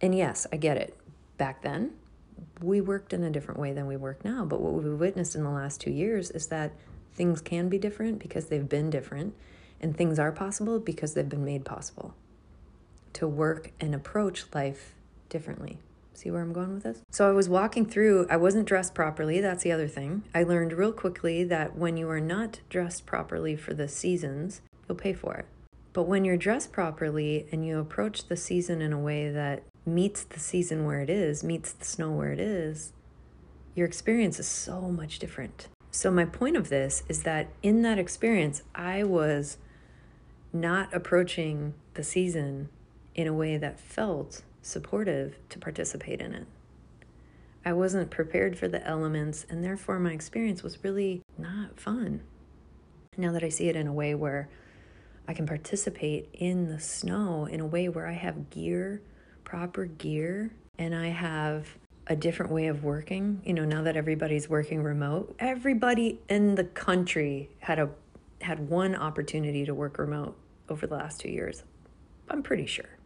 And 0.00 0.12
yes, 0.14 0.46
I 0.52 0.56
get 0.56 0.76
it. 0.76 0.98
Back 1.36 1.62
then, 1.62 1.92
we 2.60 2.80
worked 2.80 3.12
in 3.12 3.22
a 3.22 3.30
different 3.30 3.60
way 3.60 3.72
than 3.72 3.86
we 3.86 3.96
work 3.96 4.24
now. 4.24 4.44
But 4.44 4.60
what 4.60 4.72
we've 4.72 4.98
witnessed 4.98 5.36
in 5.36 5.44
the 5.44 5.50
last 5.50 5.80
two 5.80 5.92
years 5.92 6.32
is 6.32 6.48
that 6.48 6.72
things 7.14 7.40
can 7.40 7.68
be 7.68 7.78
different 7.78 8.18
because 8.18 8.46
they've 8.46 8.68
been 8.68 8.90
different, 8.90 9.34
and 9.80 9.96
things 9.96 10.18
are 10.18 10.32
possible 10.32 10.80
because 10.80 11.14
they've 11.14 11.28
been 11.28 11.44
made 11.44 11.64
possible 11.64 12.14
to 13.12 13.28
work 13.28 13.70
and 13.80 13.94
approach 13.94 14.46
life 14.52 14.94
differently. 15.28 15.78
See 16.18 16.32
where 16.32 16.42
I'm 16.42 16.52
going 16.52 16.74
with 16.74 16.82
this? 16.82 17.00
So 17.12 17.30
I 17.30 17.32
was 17.32 17.48
walking 17.48 17.86
through, 17.86 18.26
I 18.28 18.36
wasn't 18.36 18.66
dressed 18.66 18.92
properly. 18.92 19.40
That's 19.40 19.62
the 19.62 19.70
other 19.70 19.86
thing. 19.86 20.24
I 20.34 20.42
learned 20.42 20.72
real 20.72 20.90
quickly 20.90 21.44
that 21.44 21.76
when 21.76 21.96
you 21.96 22.10
are 22.10 22.20
not 22.20 22.58
dressed 22.68 23.06
properly 23.06 23.54
for 23.54 23.72
the 23.72 23.86
seasons, 23.86 24.60
you'll 24.88 24.98
pay 24.98 25.12
for 25.12 25.36
it. 25.36 25.46
But 25.92 26.08
when 26.08 26.24
you're 26.24 26.36
dressed 26.36 26.72
properly 26.72 27.46
and 27.52 27.64
you 27.64 27.78
approach 27.78 28.26
the 28.26 28.36
season 28.36 28.82
in 28.82 28.92
a 28.92 28.98
way 28.98 29.30
that 29.30 29.62
meets 29.86 30.24
the 30.24 30.40
season 30.40 30.84
where 30.84 31.00
it 31.00 31.08
is, 31.08 31.44
meets 31.44 31.70
the 31.70 31.84
snow 31.84 32.10
where 32.10 32.32
it 32.32 32.40
is, 32.40 32.92
your 33.76 33.86
experience 33.86 34.40
is 34.40 34.48
so 34.48 34.80
much 34.90 35.20
different. 35.20 35.68
So, 35.92 36.10
my 36.10 36.24
point 36.24 36.56
of 36.56 36.68
this 36.68 37.04
is 37.08 37.22
that 37.22 37.46
in 37.62 37.82
that 37.82 38.00
experience, 38.00 38.62
I 38.74 39.04
was 39.04 39.56
not 40.52 40.92
approaching 40.92 41.74
the 41.94 42.02
season 42.02 42.70
in 43.14 43.28
a 43.28 43.32
way 43.32 43.56
that 43.56 43.78
felt 43.78 44.42
supportive 44.62 45.36
to 45.48 45.58
participate 45.58 46.20
in 46.20 46.34
it. 46.34 46.46
I 47.64 47.72
wasn't 47.72 48.10
prepared 48.10 48.58
for 48.58 48.68
the 48.68 48.86
elements, 48.86 49.46
and 49.50 49.62
therefore, 49.62 49.98
my 49.98 50.12
experience 50.12 50.62
was 50.62 50.82
really 50.84 51.22
not 51.36 51.78
fun. 51.78 52.22
Now 53.16 53.32
that 53.32 53.42
I 53.42 53.48
see 53.48 53.68
it 53.68 53.76
in 53.76 53.86
a 53.86 53.92
way 53.92 54.14
where 54.14 54.48
I 55.26 55.34
can 55.34 55.46
participate 55.46 56.28
in 56.32 56.68
the 56.68 56.80
snow 56.80 57.46
in 57.46 57.60
a 57.60 57.66
way 57.66 57.88
where 57.88 58.06
I 58.06 58.12
have 58.12 58.48
gear 58.48 59.02
proper 59.44 59.86
gear 59.86 60.52
and 60.78 60.94
I 60.94 61.08
have 61.08 61.66
a 62.06 62.16
different 62.16 62.52
way 62.52 62.68
of 62.68 62.84
working, 62.84 63.42
you 63.44 63.52
know, 63.52 63.64
now 63.64 63.82
that 63.82 63.96
everybody's 63.96 64.48
working 64.48 64.82
remote, 64.82 65.34
everybody 65.38 66.20
in 66.28 66.54
the 66.54 66.64
country 66.64 67.50
had 67.58 67.78
a 67.78 67.90
had 68.40 68.68
one 68.68 68.94
opportunity 68.94 69.66
to 69.66 69.74
work 69.74 69.98
remote 69.98 70.36
over 70.68 70.86
the 70.86 70.94
last 70.94 71.20
2 71.20 71.28
years. 71.28 71.64
I'm 72.28 72.42
pretty 72.42 72.66
sure. 72.66 72.97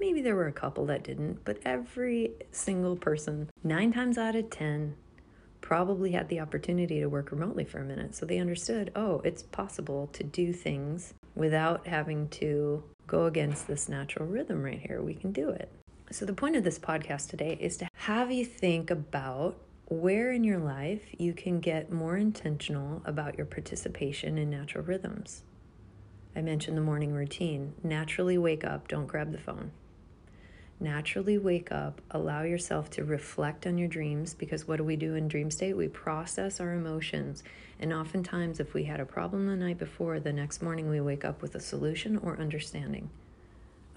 Maybe 0.00 0.22
there 0.22 0.36
were 0.36 0.46
a 0.46 0.52
couple 0.52 0.86
that 0.86 1.02
didn't, 1.02 1.44
but 1.44 1.58
every 1.64 2.32
single 2.52 2.96
person, 2.96 3.50
9 3.64 3.92
times 3.92 4.16
out 4.16 4.36
of 4.36 4.48
10, 4.50 4.94
probably 5.60 6.12
had 6.12 6.28
the 6.28 6.40
opportunity 6.40 7.00
to 7.00 7.06
work 7.06 7.32
remotely 7.32 7.64
for 7.64 7.80
a 7.80 7.84
minute. 7.84 8.14
So 8.14 8.24
they 8.24 8.38
understood, 8.38 8.92
oh, 8.94 9.20
it's 9.24 9.42
possible 9.42 10.08
to 10.12 10.22
do 10.22 10.52
things 10.52 11.14
without 11.34 11.86
having 11.86 12.28
to 12.28 12.84
go 13.06 13.26
against 13.26 13.66
this 13.66 13.88
natural 13.88 14.26
rhythm 14.26 14.62
right 14.62 14.80
here. 14.80 15.02
We 15.02 15.14
can 15.14 15.32
do 15.32 15.48
it. 15.48 15.72
So, 16.10 16.24
the 16.24 16.32
point 16.32 16.56
of 16.56 16.64
this 16.64 16.78
podcast 16.78 17.28
today 17.28 17.58
is 17.60 17.76
to 17.78 17.88
have 17.92 18.32
you 18.32 18.44
think 18.44 18.90
about 18.90 19.58
where 19.86 20.32
in 20.32 20.42
your 20.42 20.58
life 20.58 21.02
you 21.18 21.34
can 21.34 21.60
get 21.60 21.92
more 21.92 22.16
intentional 22.16 23.02
about 23.04 23.36
your 23.36 23.46
participation 23.46 24.38
in 24.38 24.48
natural 24.48 24.84
rhythms. 24.84 25.42
I 26.34 26.40
mentioned 26.40 26.76
the 26.76 26.82
morning 26.82 27.12
routine. 27.12 27.74
Naturally 27.82 28.38
wake 28.38 28.64
up, 28.64 28.88
don't 28.88 29.06
grab 29.06 29.32
the 29.32 29.38
phone. 29.38 29.72
Naturally 30.80 31.38
wake 31.38 31.72
up, 31.72 32.00
allow 32.10 32.42
yourself 32.42 32.88
to 32.90 33.04
reflect 33.04 33.66
on 33.66 33.78
your 33.78 33.88
dreams 33.88 34.32
because 34.32 34.68
what 34.68 34.76
do 34.76 34.84
we 34.84 34.96
do 34.96 35.14
in 35.16 35.26
dream 35.26 35.50
state? 35.50 35.76
We 35.76 35.88
process 35.88 36.60
our 36.60 36.72
emotions. 36.72 37.42
And 37.80 37.92
oftentimes, 37.92 38.60
if 38.60 38.74
we 38.74 38.84
had 38.84 39.00
a 39.00 39.04
problem 39.04 39.46
the 39.46 39.56
night 39.56 39.78
before, 39.78 40.20
the 40.20 40.32
next 40.32 40.62
morning 40.62 40.88
we 40.88 41.00
wake 41.00 41.24
up 41.24 41.42
with 41.42 41.54
a 41.56 41.60
solution 41.60 42.16
or 42.16 42.38
understanding, 42.38 43.10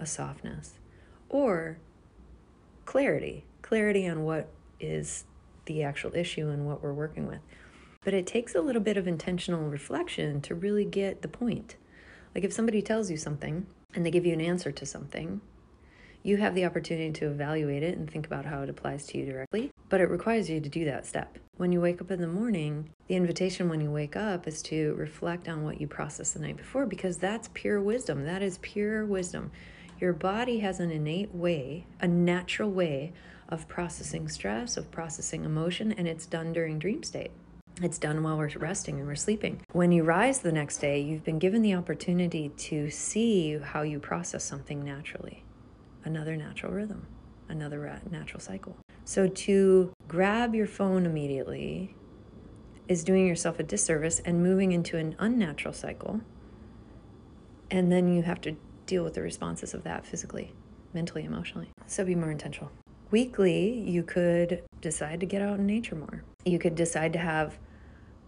a 0.00 0.06
softness, 0.06 0.74
or 1.28 1.78
clarity 2.84 3.44
clarity 3.62 4.06
on 4.06 4.22
what 4.24 4.48
is 4.80 5.24
the 5.64 5.82
actual 5.82 6.14
issue 6.14 6.48
and 6.50 6.66
what 6.66 6.82
we're 6.82 6.92
working 6.92 7.26
with. 7.26 7.40
But 8.04 8.12
it 8.14 8.26
takes 8.26 8.54
a 8.54 8.60
little 8.60 8.82
bit 8.82 8.96
of 8.96 9.06
intentional 9.06 9.62
reflection 9.68 10.40
to 10.42 10.54
really 10.54 10.84
get 10.84 11.22
the 11.22 11.28
point. 11.28 11.76
Like 12.34 12.44
if 12.44 12.52
somebody 12.52 12.82
tells 12.82 13.10
you 13.10 13.16
something 13.16 13.66
and 13.94 14.04
they 14.04 14.10
give 14.10 14.26
you 14.26 14.32
an 14.32 14.40
answer 14.40 14.72
to 14.72 14.84
something, 14.84 15.40
you 16.22 16.36
have 16.36 16.54
the 16.54 16.64
opportunity 16.64 17.10
to 17.12 17.26
evaluate 17.26 17.82
it 17.82 17.98
and 17.98 18.08
think 18.10 18.26
about 18.26 18.44
how 18.44 18.62
it 18.62 18.70
applies 18.70 19.06
to 19.06 19.18
you 19.18 19.26
directly, 19.26 19.72
but 19.88 20.00
it 20.00 20.08
requires 20.10 20.48
you 20.48 20.60
to 20.60 20.68
do 20.68 20.84
that 20.84 21.06
step. 21.06 21.38
When 21.56 21.72
you 21.72 21.80
wake 21.80 22.00
up 22.00 22.10
in 22.10 22.20
the 22.20 22.26
morning, 22.26 22.90
the 23.08 23.16
invitation 23.16 23.68
when 23.68 23.80
you 23.80 23.90
wake 23.90 24.16
up 24.16 24.46
is 24.46 24.62
to 24.62 24.94
reflect 24.94 25.48
on 25.48 25.64
what 25.64 25.80
you 25.80 25.86
processed 25.86 26.34
the 26.34 26.40
night 26.40 26.56
before 26.56 26.86
because 26.86 27.18
that's 27.18 27.50
pure 27.54 27.80
wisdom. 27.80 28.24
That 28.24 28.42
is 28.42 28.58
pure 28.58 29.04
wisdom. 29.04 29.50
Your 30.00 30.12
body 30.12 30.60
has 30.60 30.80
an 30.80 30.90
innate 30.90 31.34
way, 31.34 31.86
a 32.00 32.08
natural 32.08 32.70
way 32.70 33.12
of 33.48 33.68
processing 33.68 34.28
stress, 34.28 34.76
of 34.76 34.90
processing 34.90 35.44
emotion, 35.44 35.92
and 35.92 36.08
it's 36.08 36.26
done 36.26 36.52
during 36.52 36.78
dream 36.78 37.02
state. 37.02 37.32
It's 37.80 37.98
done 37.98 38.22
while 38.22 38.36
we're 38.36 38.50
resting 38.58 38.98
and 38.98 39.08
we're 39.08 39.14
sleeping. 39.14 39.62
When 39.72 39.92
you 39.92 40.04
rise 40.04 40.40
the 40.40 40.52
next 40.52 40.78
day, 40.78 41.00
you've 41.00 41.24
been 41.24 41.38
given 41.38 41.62
the 41.62 41.74
opportunity 41.74 42.50
to 42.50 42.90
see 42.90 43.58
how 43.58 43.82
you 43.82 43.98
process 43.98 44.44
something 44.44 44.84
naturally 44.84 45.44
another 46.04 46.36
natural 46.36 46.72
rhythm, 46.72 47.06
another 47.48 48.00
natural 48.10 48.40
cycle. 48.40 48.76
So 49.04 49.28
to 49.28 49.92
grab 50.08 50.54
your 50.54 50.66
phone 50.66 51.06
immediately 51.06 51.94
is 52.88 53.04
doing 53.04 53.26
yourself 53.26 53.58
a 53.58 53.62
disservice 53.62 54.20
and 54.20 54.42
moving 54.42 54.72
into 54.72 54.96
an 54.96 55.16
unnatural 55.18 55.74
cycle. 55.74 56.20
And 57.70 57.90
then 57.90 58.14
you 58.14 58.22
have 58.22 58.40
to 58.42 58.56
deal 58.86 59.04
with 59.04 59.14
the 59.14 59.22
responses 59.22 59.74
of 59.74 59.84
that 59.84 60.04
physically, 60.06 60.52
mentally, 60.92 61.24
emotionally. 61.24 61.68
So 61.86 62.04
be 62.04 62.14
more 62.14 62.30
intentional. 62.30 62.70
Weekly, 63.10 63.80
you 63.80 64.02
could 64.02 64.62
decide 64.80 65.20
to 65.20 65.26
get 65.26 65.42
out 65.42 65.58
in 65.58 65.66
nature 65.66 65.94
more. 65.94 66.24
You 66.44 66.58
could 66.58 66.74
decide 66.74 67.12
to 67.14 67.18
have 67.18 67.58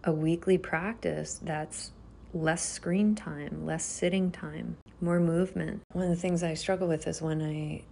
a 0.03 0.11
weekly 0.11 0.57
practice 0.57 1.39
that's 1.43 1.91
less 2.35 2.67
screen 2.67 3.15
time, 3.15 3.65
less 3.65 3.83
sitting 3.83 4.29
time, 4.29 4.77
more 4.99 5.19
movement. 5.19 5.81
One 5.93 6.03
of 6.03 6.09
the 6.09 6.15
things 6.17 6.43
I 6.43 6.53
struggle 6.53 6.87
with 6.87 7.07
is 7.07 7.21
when 7.21 7.41
I 7.41 7.83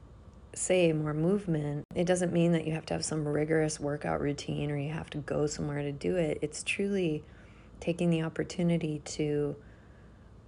say 0.53 0.91
more 0.91 1.13
movement, 1.13 1.85
it 1.95 2.05
doesn't 2.05 2.33
mean 2.33 2.51
that 2.51 2.67
you 2.67 2.73
have 2.73 2.85
to 2.87 2.93
have 2.93 3.05
some 3.05 3.27
rigorous 3.27 3.79
workout 3.79 4.21
routine 4.21 4.69
or 4.69 4.77
you 4.77 4.91
have 4.91 5.09
to 5.11 5.19
go 5.19 5.47
somewhere 5.47 5.81
to 5.81 5.91
do 5.91 6.17
it. 6.17 6.39
It's 6.41 6.61
truly 6.61 7.23
taking 7.79 8.09
the 8.09 8.21
opportunity 8.21 9.01
to 9.05 9.55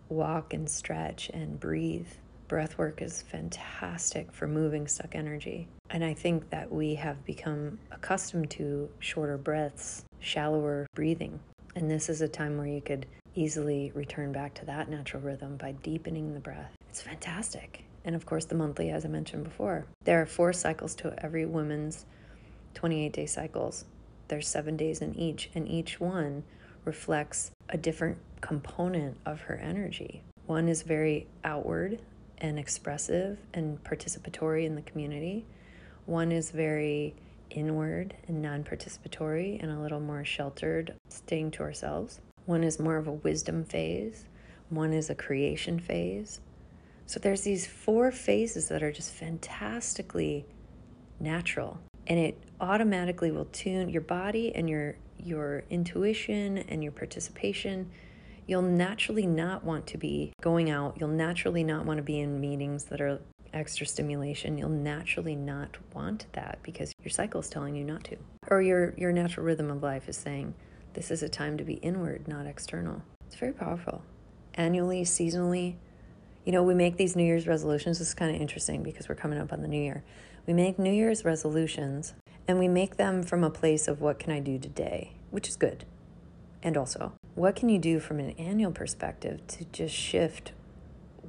walk 0.10 0.54
and 0.54 0.70
stretch 0.70 1.30
and 1.34 1.60
breathe. 1.60 2.08
Breath 2.48 2.78
work 2.78 3.02
is 3.02 3.24
fantastic 3.24 4.32
for 4.32 4.46
moving 4.46 4.88
stuck 4.88 5.16
energy. 5.16 5.68
And 5.90 6.04
I 6.04 6.14
think 6.14 6.50
that 6.50 6.72
we 6.72 6.96
have 6.96 7.26
become 7.26 7.80
accustomed 7.92 8.52
to 8.52 8.90
shorter 9.00 9.38
breaths, 9.38 10.04
shallower 10.20 10.86
breathing. 10.94 11.40
And 11.76 11.90
this 11.90 12.10
is 12.10 12.22
a 12.22 12.28
time 12.28 12.58
where 12.58 12.68
you 12.68 12.82
could 12.82 13.08
easily 13.36 13.92
return 13.94 14.32
back 14.32 14.54
to 14.56 14.66
that 14.66 14.90
natural 14.90 15.22
rhythm 15.22 15.58
by 15.58 15.74
deepening 15.74 16.34
the 16.34 16.40
breath. 16.40 16.72
It's 16.90 17.02
fantastic. 17.02 17.84
And 18.04 18.16
of 18.16 18.26
course, 18.26 18.46
the 18.46 18.56
monthly, 18.56 18.90
as 18.90 19.06
I 19.06 19.10
mentioned 19.10 19.44
before. 19.44 19.86
There 20.04 20.22
are 20.22 20.26
four 20.26 20.54
cycles 20.54 20.96
to 20.96 21.14
every 21.24 21.46
woman's 21.46 22.06
28 22.76 23.14
day 23.14 23.26
cycles. 23.26 23.86
There's 24.28 24.48
seven 24.48 24.78
days 24.78 25.02
in 25.02 25.16
each, 25.16 25.50
and 25.54 25.68
each 25.68 26.00
one 26.00 26.44
reflects 26.84 27.52
a 27.70 27.78
different 27.78 28.18
component 28.42 29.18
of 29.26 29.42
her 29.42 29.56
energy. 29.56 30.22
One 30.46 30.70
is 30.70 30.84
very 30.84 31.28
outward 31.44 32.00
and 32.38 32.60
expressive 32.60 33.40
and 33.54 33.84
participatory 33.84 34.66
in 34.66 34.76
the 34.76 34.82
community. 34.82 35.46
One 36.06 36.32
is 36.32 36.52
very 36.52 37.16
inward 37.50 38.16
and 38.28 38.42
non 38.42 38.64
participatory 38.64 39.62
and 39.62 39.72
a 39.72 39.80
little 39.80 40.00
more 40.00 40.24
sheltered, 40.24 40.94
staying 41.10 41.52
to 41.52 41.64
ourselves. 41.64 42.20
One 42.46 42.64
is 42.64 42.80
more 42.80 42.98
of 42.98 43.08
a 43.08 43.14
wisdom 43.14 43.64
phase. 43.64 44.26
one 44.70 44.94
is 44.94 45.10
a 45.10 45.16
creation 45.16 45.80
phase. 45.80 46.40
So 47.06 47.20
there's 47.20 47.42
these 47.42 47.68
four 47.68 48.12
phases 48.12 48.68
that 48.70 48.82
are 48.82 48.92
just 48.92 49.12
fantastically 49.12 50.46
natural 51.20 51.80
and 52.08 52.20
it 52.20 52.38
automatically 52.60 53.32
will 53.32 53.46
tune 53.46 53.90
your 53.90 54.02
body 54.02 54.54
and 54.56 54.70
your 54.70 54.96
your 55.18 55.64
intuition 55.70 56.58
and 56.58 56.84
your 56.84 56.92
participation 56.92 57.90
you'll 58.48 58.62
naturally 58.62 59.26
not 59.26 59.64
want 59.64 59.88
to 59.88 59.98
be 59.98 60.32
going 60.42 60.70
out 60.70 60.96
you'll 61.00 61.10
naturally 61.10 61.64
not 61.64 61.86
want 61.86 61.98
to 61.98 62.04
be 62.04 62.20
in 62.20 62.40
meetings 62.40 62.86
that 62.86 63.02
are 63.02 63.20
extra 63.54 63.86
stimulation 63.86 64.58
you'll 64.58 64.70
naturally 64.70 65.36
not 65.36 65.78
want 65.94 66.26
that 66.34 66.60
because 66.62 66.92
your 67.02 67.10
cycle 67.10 67.40
is 67.40 67.50
telling 67.50 67.76
you 67.76 67.84
not 67.84 68.04
to 68.04 68.18
or 68.50 68.62
your 68.62 68.94
your 68.98 69.12
natural 69.12 69.46
rhythm 69.46 69.72
of 69.72 69.82
life 69.82 70.10
is 70.10 70.18
saying 70.18 70.54
this 70.96 71.12
is 71.12 71.22
a 71.22 71.30
time 71.30 71.58
to 71.58 71.64
be 71.64 71.76
inward 71.76 72.28
not 72.28 72.48
external. 72.48 73.04
It's 73.28 73.36
very 73.36 73.54
powerful. 73.54 74.02
Annually 74.56 75.04
seasonally 75.04 75.76
you 76.46 76.52
know 76.52 76.64
we 76.64 76.74
make 76.74 76.98
these 76.98 77.16
new 77.16 77.24
year's 77.24 77.48
resolutions. 77.48 78.00
This 78.00 78.10
is 78.10 78.14
kind 78.14 78.36
of 78.36 78.42
interesting 78.42 78.84
because 78.84 79.08
we're 79.08 79.16
coming 79.16 79.40
up 79.40 79.54
on 79.54 79.62
the 79.62 79.68
new 79.68 79.82
year. 79.82 80.04
We 80.48 80.54
make 80.54 80.78
New 80.78 80.94
Year's 80.94 81.26
resolutions 81.26 82.14
and 82.48 82.60
we 82.60 82.68
make 82.68 82.98
them 82.98 83.24
from 83.24 83.44
a 83.44 83.50
place 83.50 83.88
of 83.88 84.00
what 84.00 84.20
can 84.20 84.32
I 84.32 84.40
do 84.40 84.60
today, 84.60 85.14
which 85.32 85.50
is 85.50 85.56
good. 85.56 85.86
And 86.62 86.78
also, 86.78 87.14
what 87.34 87.56
can 87.56 87.70
you 87.70 87.80
do 87.80 88.00
from 88.00 88.20
an 88.20 88.32
annual 88.32 88.72
perspective 88.72 89.46
to 89.48 89.66
just 89.66 89.96
shift 89.96 90.52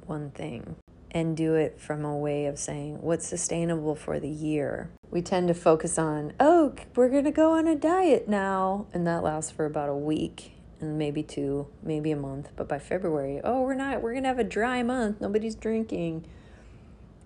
one 0.05 0.29
thing 0.29 0.75
and 1.11 1.37
do 1.37 1.55
it 1.55 1.79
from 1.79 2.03
a 2.03 2.15
way 2.15 2.45
of 2.45 2.59
saying 2.59 3.01
what's 3.01 3.27
sustainable 3.27 3.95
for 3.95 4.19
the 4.19 4.29
year? 4.29 4.89
We 5.09 5.21
tend 5.21 5.47
to 5.47 5.53
focus 5.53 5.97
on, 5.97 6.33
oh, 6.39 6.75
we're 6.95 7.09
going 7.09 7.23
to 7.23 7.31
go 7.31 7.53
on 7.53 7.67
a 7.67 7.75
diet 7.75 8.27
now. 8.27 8.87
And 8.93 9.07
that 9.07 9.23
lasts 9.23 9.51
for 9.51 9.65
about 9.65 9.89
a 9.89 9.95
week 9.95 10.53
and 10.79 10.97
maybe 10.97 11.23
two, 11.23 11.67
maybe 11.81 12.11
a 12.11 12.17
month. 12.17 12.51
But 12.55 12.67
by 12.67 12.79
February, 12.79 13.41
oh, 13.43 13.61
we're 13.61 13.73
not, 13.73 14.01
we're 14.01 14.11
going 14.11 14.23
to 14.23 14.29
have 14.29 14.39
a 14.39 14.43
dry 14.43 14.83
month. 14.83 15.21
Nobody's 15.21 15.55
drinking. 15.55 16.25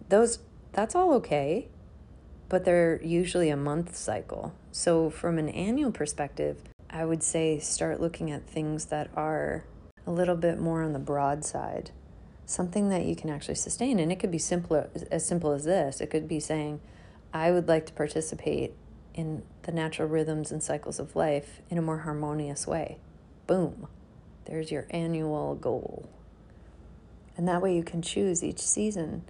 Those, 0.10 0.39
that's 0.74 0.96
all 0.96 1.13
okay 1.15 1.67
but 2.52 2.65
they're 2.65 3.02
usually 3.02 3.50
a 3.50 3.56
month 3.56 3.96
cycle. 3.96 4.54
So, 4.74 5.10
from 5.10 5.38
an 5.38 5.48
annual 5.48 5.89
perspective, 5.89 6.62
I 6.89 7.06
would 7.06 7.24
say 7.24 7.60
start 7.60 8.02
looking 8.02 8.30
at 8.30 8.46
things 8.46 8.88
that 8.88 9.10
are 9.15 9.63
a 10.06 10.12
little 10.12 10.36
bit 10.36 10.60
more 10.60 10.84
on 10.84 10.91
the 10.91 11.00
broad 11.00 11.46
side, 11.46 11.91
something 12.45 12.89
that 12.89 13.06
you 13.06 13.15
can 13.15 13.30
actually 13.30 13.56
sustain. 13.56 13.99
And 13.99 14.12
it 14.12 14.19
could 14.19 14.32
be 14.32 14.38
simpler, 14.38 14.89
as 15.10 15.25
simple 15.25 15.51
as 15.51 15.63
this 15.63 16.01
it 16.01 16.10
could 16.10 16.27
be 16.27 16.39
saying, 16.39 16.80
I 17.34 17.51
would 17.51 17.67
like 17.67 17.86
to 17.88 17.93
participate 17.93 18.73
in 19.13 19.43
the 19.63 19.71
natural 19.71 20.08
rhythms 20.08 20.51
and 20.51 20.62
cycles 20.62 20.99
of 20.99 21.15
life 21.15 21.62
in 21.69 21.77
a 21.77 21.82
more 21.82 21.99
harmonious 21.99 22.67
way. 22.67 22.97
Boom. 23.47 23.88
There's 24.45 24.71
your 24.71 24.88
annual 24.89 25.56
goal. 25.56 26.10
And 27.38 27.47
that 27.47 27.62
way 27.62 27.75
you 27.75 27.84
can 27.84 28.01
choose 28.01 28.43
each 28.43 28.60
season 28.60 29.23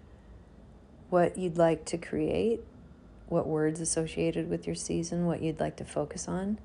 what 1.09 1.37
you'd 1.37 1.57
like 1.57 1.85
to 1.85 1.97
create 1.97 2.61
what 3.27 3.47
words 3.47 3.79
associated 3.79 4.49
with 4.49 4.65
your 4.65 4.75
season, 4.75 5.25
what 5.25 5.41
you'd 5.41 5.59
like 5.59 5.75
to 5.77 5.85
focus 5.85 6.27
on. 6.27 6.57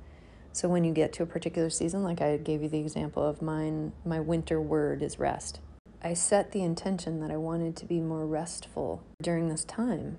So 0.53 0.69
when 0.69 0.85
you 0.85 0.93
get 0.93 1.13
to 1.15 1.23
a 1.23 1.27
particular 1.27 1.71
season, 1.71 2.03
like 2.03 2.21
I 2.21 2.37
gave 2.39 2.63
you 2.63 2.69
the 2.69 2.79
example 2.79 3.23
of 3.23 3.43
mine, 3.43 3.93
my 4.05 4.21
winter 4.21 4.61
word 4.61 5.03
is 5.03 5.19
rest. 5.19 5.61
I 6.07 6.15
set 6.15 6.53
the 6.53 6.63
intention 6.63 7.19
that 7.19 7.33
I 7.33 7.37
wanted 7.37 7.75
to 7.79 7.85
be 7.85 7.99
more 7.99 8.25
restful 8.25 9.03
during 9.21 9.49
this 9.49 9.65
time. 9.65 10.19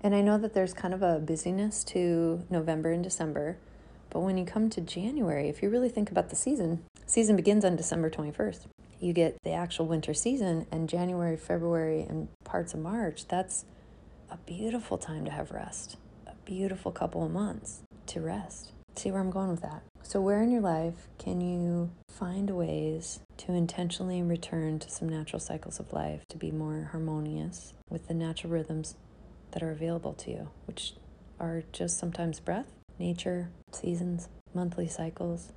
And 0.00 0.14
I 0.14 0.22
know 0.22 0.38
that 0.38 0.54
there's 0.54 0.72
kind 0.72 0.94
of 0.94 1.02
a 1.02 1.18
busyness 1.18 1.84
to 1.84 2.46
November 2.48 2.90
and 2.90 3.04
December, 3.04 3.58
but 4.08 4.20
when 4.20 4.38
you 4.38 4.46
come 4.46 4.70
to 4.70 4.80
January, 4.80 5.50
if 5.50 5.62
you 5.62 5.68
really 5.68 5.90
think 5.90 6.10
about 6.10 6.30
the 6.30 6.34
season, 6.34 6.82
season 7.04 7.36
begins 7.36 7.62
on 7.62 7.76
December 7.76 8.08
21st. 8.08 8.68
You 9.00 9.12
get 9.12 9.36
the 9.44 9.52
actual 9.52 9.84
winter 9.84 10.14
season 10.14 10.64
and 10.72 10.88
January, 10.88 11.36
February 11.36 12.00
and 12.00 12.28
parts 12.44 12.72
of 12.72 12.80
March, 12.80 13.28
that's 13.28 13.66
a 14.30 14.38
beautiful 14.38 14.96
time 14.96 15.26
to 15.26 15.30
have 15.30 15.50
rest, 15.50 15.98
a 16.26 16.32
beautiful 16.46 16.90
couple 16.90 17.22
of 17.22 17.30
months 17.30 17.82
to 18.06 18.22
rest. 18.22 18.72
See 18.96 19.10
where 19.10 19.20
I'm 19.20 19.30
going 19.30 19.50
with 19.50 19.60
that. 19.60 19.82
So, 20.02 20.20
where 20.20 20.42
in 20.42 20.50
your 20.50 20.60
life 20.60 21.08
can 21.18 21.40
you 21.40 21.90
find 22.08 22.50
ways 22.50 23.20
to 23.38 23.52
intentionally 23.52 24.22
return 24.22 24.78
to 24.80 24.90
some 24.90 25.08
natural 25.08 25.40
cycles 25.40 25.78
of 25.78 25.92
life 25.92 26.22
to 26.28 26.36
be 26.36 26.50
more 26.50 26.88
harmonious 26.90 27.74
with 27.88 28.08
the 28.08 28.14
natural 28.14 28.52
rhythms 28.52 28.96
that 29.52 29.62
are 29.62 29.70
available 29.70 30.12
to 30.14 30.30
you, 30.30 30.50
which 30.66 30.94
are 31.38 31.62
just 31.72 31.98
sometimes 31.98 32.40
breath, 32.40 32.66
nature, 32.98 33.50
seasons, 33.72 34.28
monthly 34.52 34.88
cycles, 34.88 35.52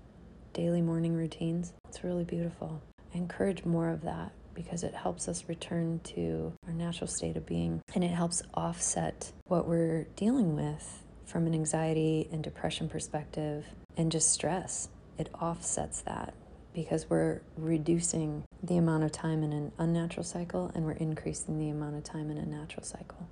daily 0.54 0.82
morning 0.82 1.14
routines? 1.14 1.74
It's 1.90 2.04
really 2.04 2.24
beautiful. 2.24 2.82
I 3.14 3.18
encourage 3.18 3.66
more 3.66 3.90
of 3.90 4.04
that 4.04 4.32
because 4.54 4.84
it 4.84 4.94
helps 4.94 5.28
us 5.28 5.50
return 5.50 6.00
to 6.04 6.54
our 6.68 6.74
natural 6.74 7.08
state 7.08 7.38
of 7.38 7.46
being 7.46 7.82
and 7.96 8.04
it 8.04 8.12
helps 8.12 8.44
offset 8.54 9.32
what 9.46 9.68
we're 9.68 10.06
dealing 10.16 10.56
with 10.56 11.04
from 11.26 11.48
an 11.48 11.54
anxiety 11.54 12.28
and 12.32 12.44
depression 12.44 12.88
perspective 12.88 13.66
and 13.98 14.12
just 14.12 14.32
stress. 14.32 14.90
It 15.18 15.30
offsets 15.40 16.02
that 16.02 16.34
because 16.74 17.10
we're 17.10 17.42
reducing 17.58 18.44
the 18.64 18.78
amount 18.78 19.04
of 19.04 19.12
time 19.12 19.44
in 19.44 19.54
an 19.54 19.72
unnatural 19.78 20.24
cycle 20.24 20.72
and 20.74 20.86
we're 20.86 20.94
increasing 20.94 21.60
the 21.60 21.70
amount 21.70 21.96
of 21.96 22.04
time 22.04 22.32
in 22.32 22.38
a 22.38 22.46
natural 22.46 22.84
cycle. 22.84 23.28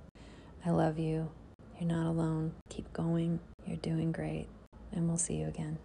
I 0.64 0.70
love 0.70 0.98
you. 0.98 1.30
You're 1.80 1.88
not 1.88 2.06
alone. 2.06 2.52
Keep 2.68 2.92
going. 2.92 3.40
You're 3.66 3.76
doing 3.78 4.12
great. 4.12 4.46
And 4.92 5.08
we'll 5.08 5.18
see 5.18 5.34
you 5.34 5.48
again. 5.48 5.78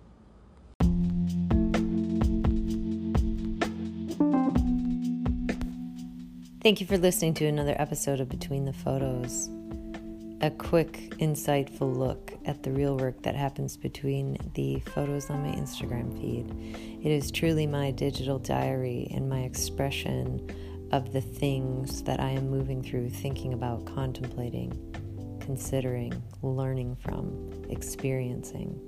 Thank 6.62 6.82
you 6.82 6.86
for 6.86 6.98
listening 6.98 7.34
to 7.36 7.46
another 7.46 7.76
episode 7.80 8.20
of 8.20 8.28
Between 8.28 8.66
the 8.66 8.74
Photos. 8.74 9.50
A 10.40 10.52
quick, 10.52 11.16
insightful 11.18 11.98
look 11.98 12.32
at 12.46 12.62
the 12.62 12.72
real 12.72 12.96
work 12.96 13.24
that 13.24 13.36
happens 13.36 13.76
between 13.76 14.38
the 14.54 14.80
photos 14.94 15.32
on 15.32 15.42
my 15.42 15.50
Instagram 15.56 16.14
feed. 16.14 16.46
It 17.04 17.10
is 17.10 17.32
truly 17.32 17.66
my 17.66 17.90
digital 17.90 18.38
diary 18.38 19.08
and 19.16 19.28
my 19.28 19.40
expression 19.40 20.48
of 20.92 21.12
the 21.12 21.22
things 21.22 22.04
that 22.04 22.20
I 22.20 22.30
am 22.30 22.52
moving 22.52 22.84
through, 22.84 23.10
thinking 23.10 23.54
about, 23.54 23.88
contemplating, 23.88 25.40
considering, 25.40 26.22
learning 26.44 26.98
from, 26.98 27.66
experiencing. 27.72 28.80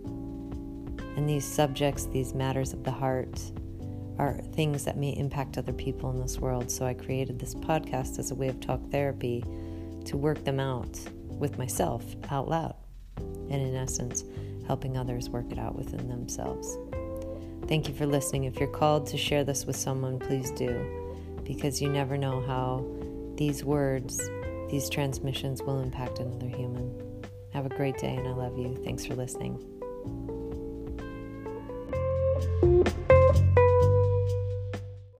And 1.17 1.27
these 1.27 1.45
subjects, 1.45 2.05
these 2.05 2.35
matters 2.35 2.73
of 2.73 2.83
the 2.83 2.91
heart, 2.91 3.41
are 4.19 4.39
things 4.53 4.85
that 4.85 4.97
may 4.97 5.17
impact 5.17 5.57
other 5.57 5.73
people 5.73 6.11
in 6.11 6.21
this 6.21 6.37
world. 6.37 6.69
So 6.69 6.85
I 6.85 6.93
created 6.93 7.39
this 7.39 7.55
podcast 7.55 8.19
as 8.19 8.29
a 8.29 8.35
way 8.35 8.49
of 8.49 8.59
talk 8.59 8.87
therapy 8.91 9.43
to 10.05 10.15
work 10.15 10.43
them 10.43 10.59
out 10.59 10.99
with 11.39 11.57
myself 11.57 12.03
out 12.29 12.47
loud. 12.47 12.75
And 13.17 13.53
in 13.53 13.75
essence, 13.75 14.23
helping 14.67 14.97
others 14.97 15.29
work 15.29 15.51
it 15.51 15.57
out 15.57 15.75
within 15.75 16.07
themselves. 16.07 16.77
Thank 17.67 17.87
you 17.87 17.93
for 17.93 18.05
listening. 18.05 18.45
If 18.45 18.59
you're 18.59 18.69
called 18.69 19.07
to 19.07 19.17
share 19.17 19.43
this 19.43 19.65
with 19.65 19.75
someone, 19.75 20.19
please 20.19 20.51
do, 20.51 20.85
because 21.43 21.81
you 21.81 21.89
never 21.89 22.17
know 22.17 22.41
how 22.41 22.85
these 23.35 23.63
words, 23.63 24.19
these 24.69 24.89
transmissions 24.89 25.61
will 25.63 25.79
impact 25.79 26.19
another 26.19 26.47
human. 26.47 26.91
Have 27.53 27.65
a 27.65 27.69
great 27.69 27.97
day, 27.97 28.15
and 28.15 28.27
I 28.27 28.31
love 28.31 28.57
you. 28.57 28.75
Thanks 28.83 29.05
for 29.05 29.15
listening. 29.15 29.78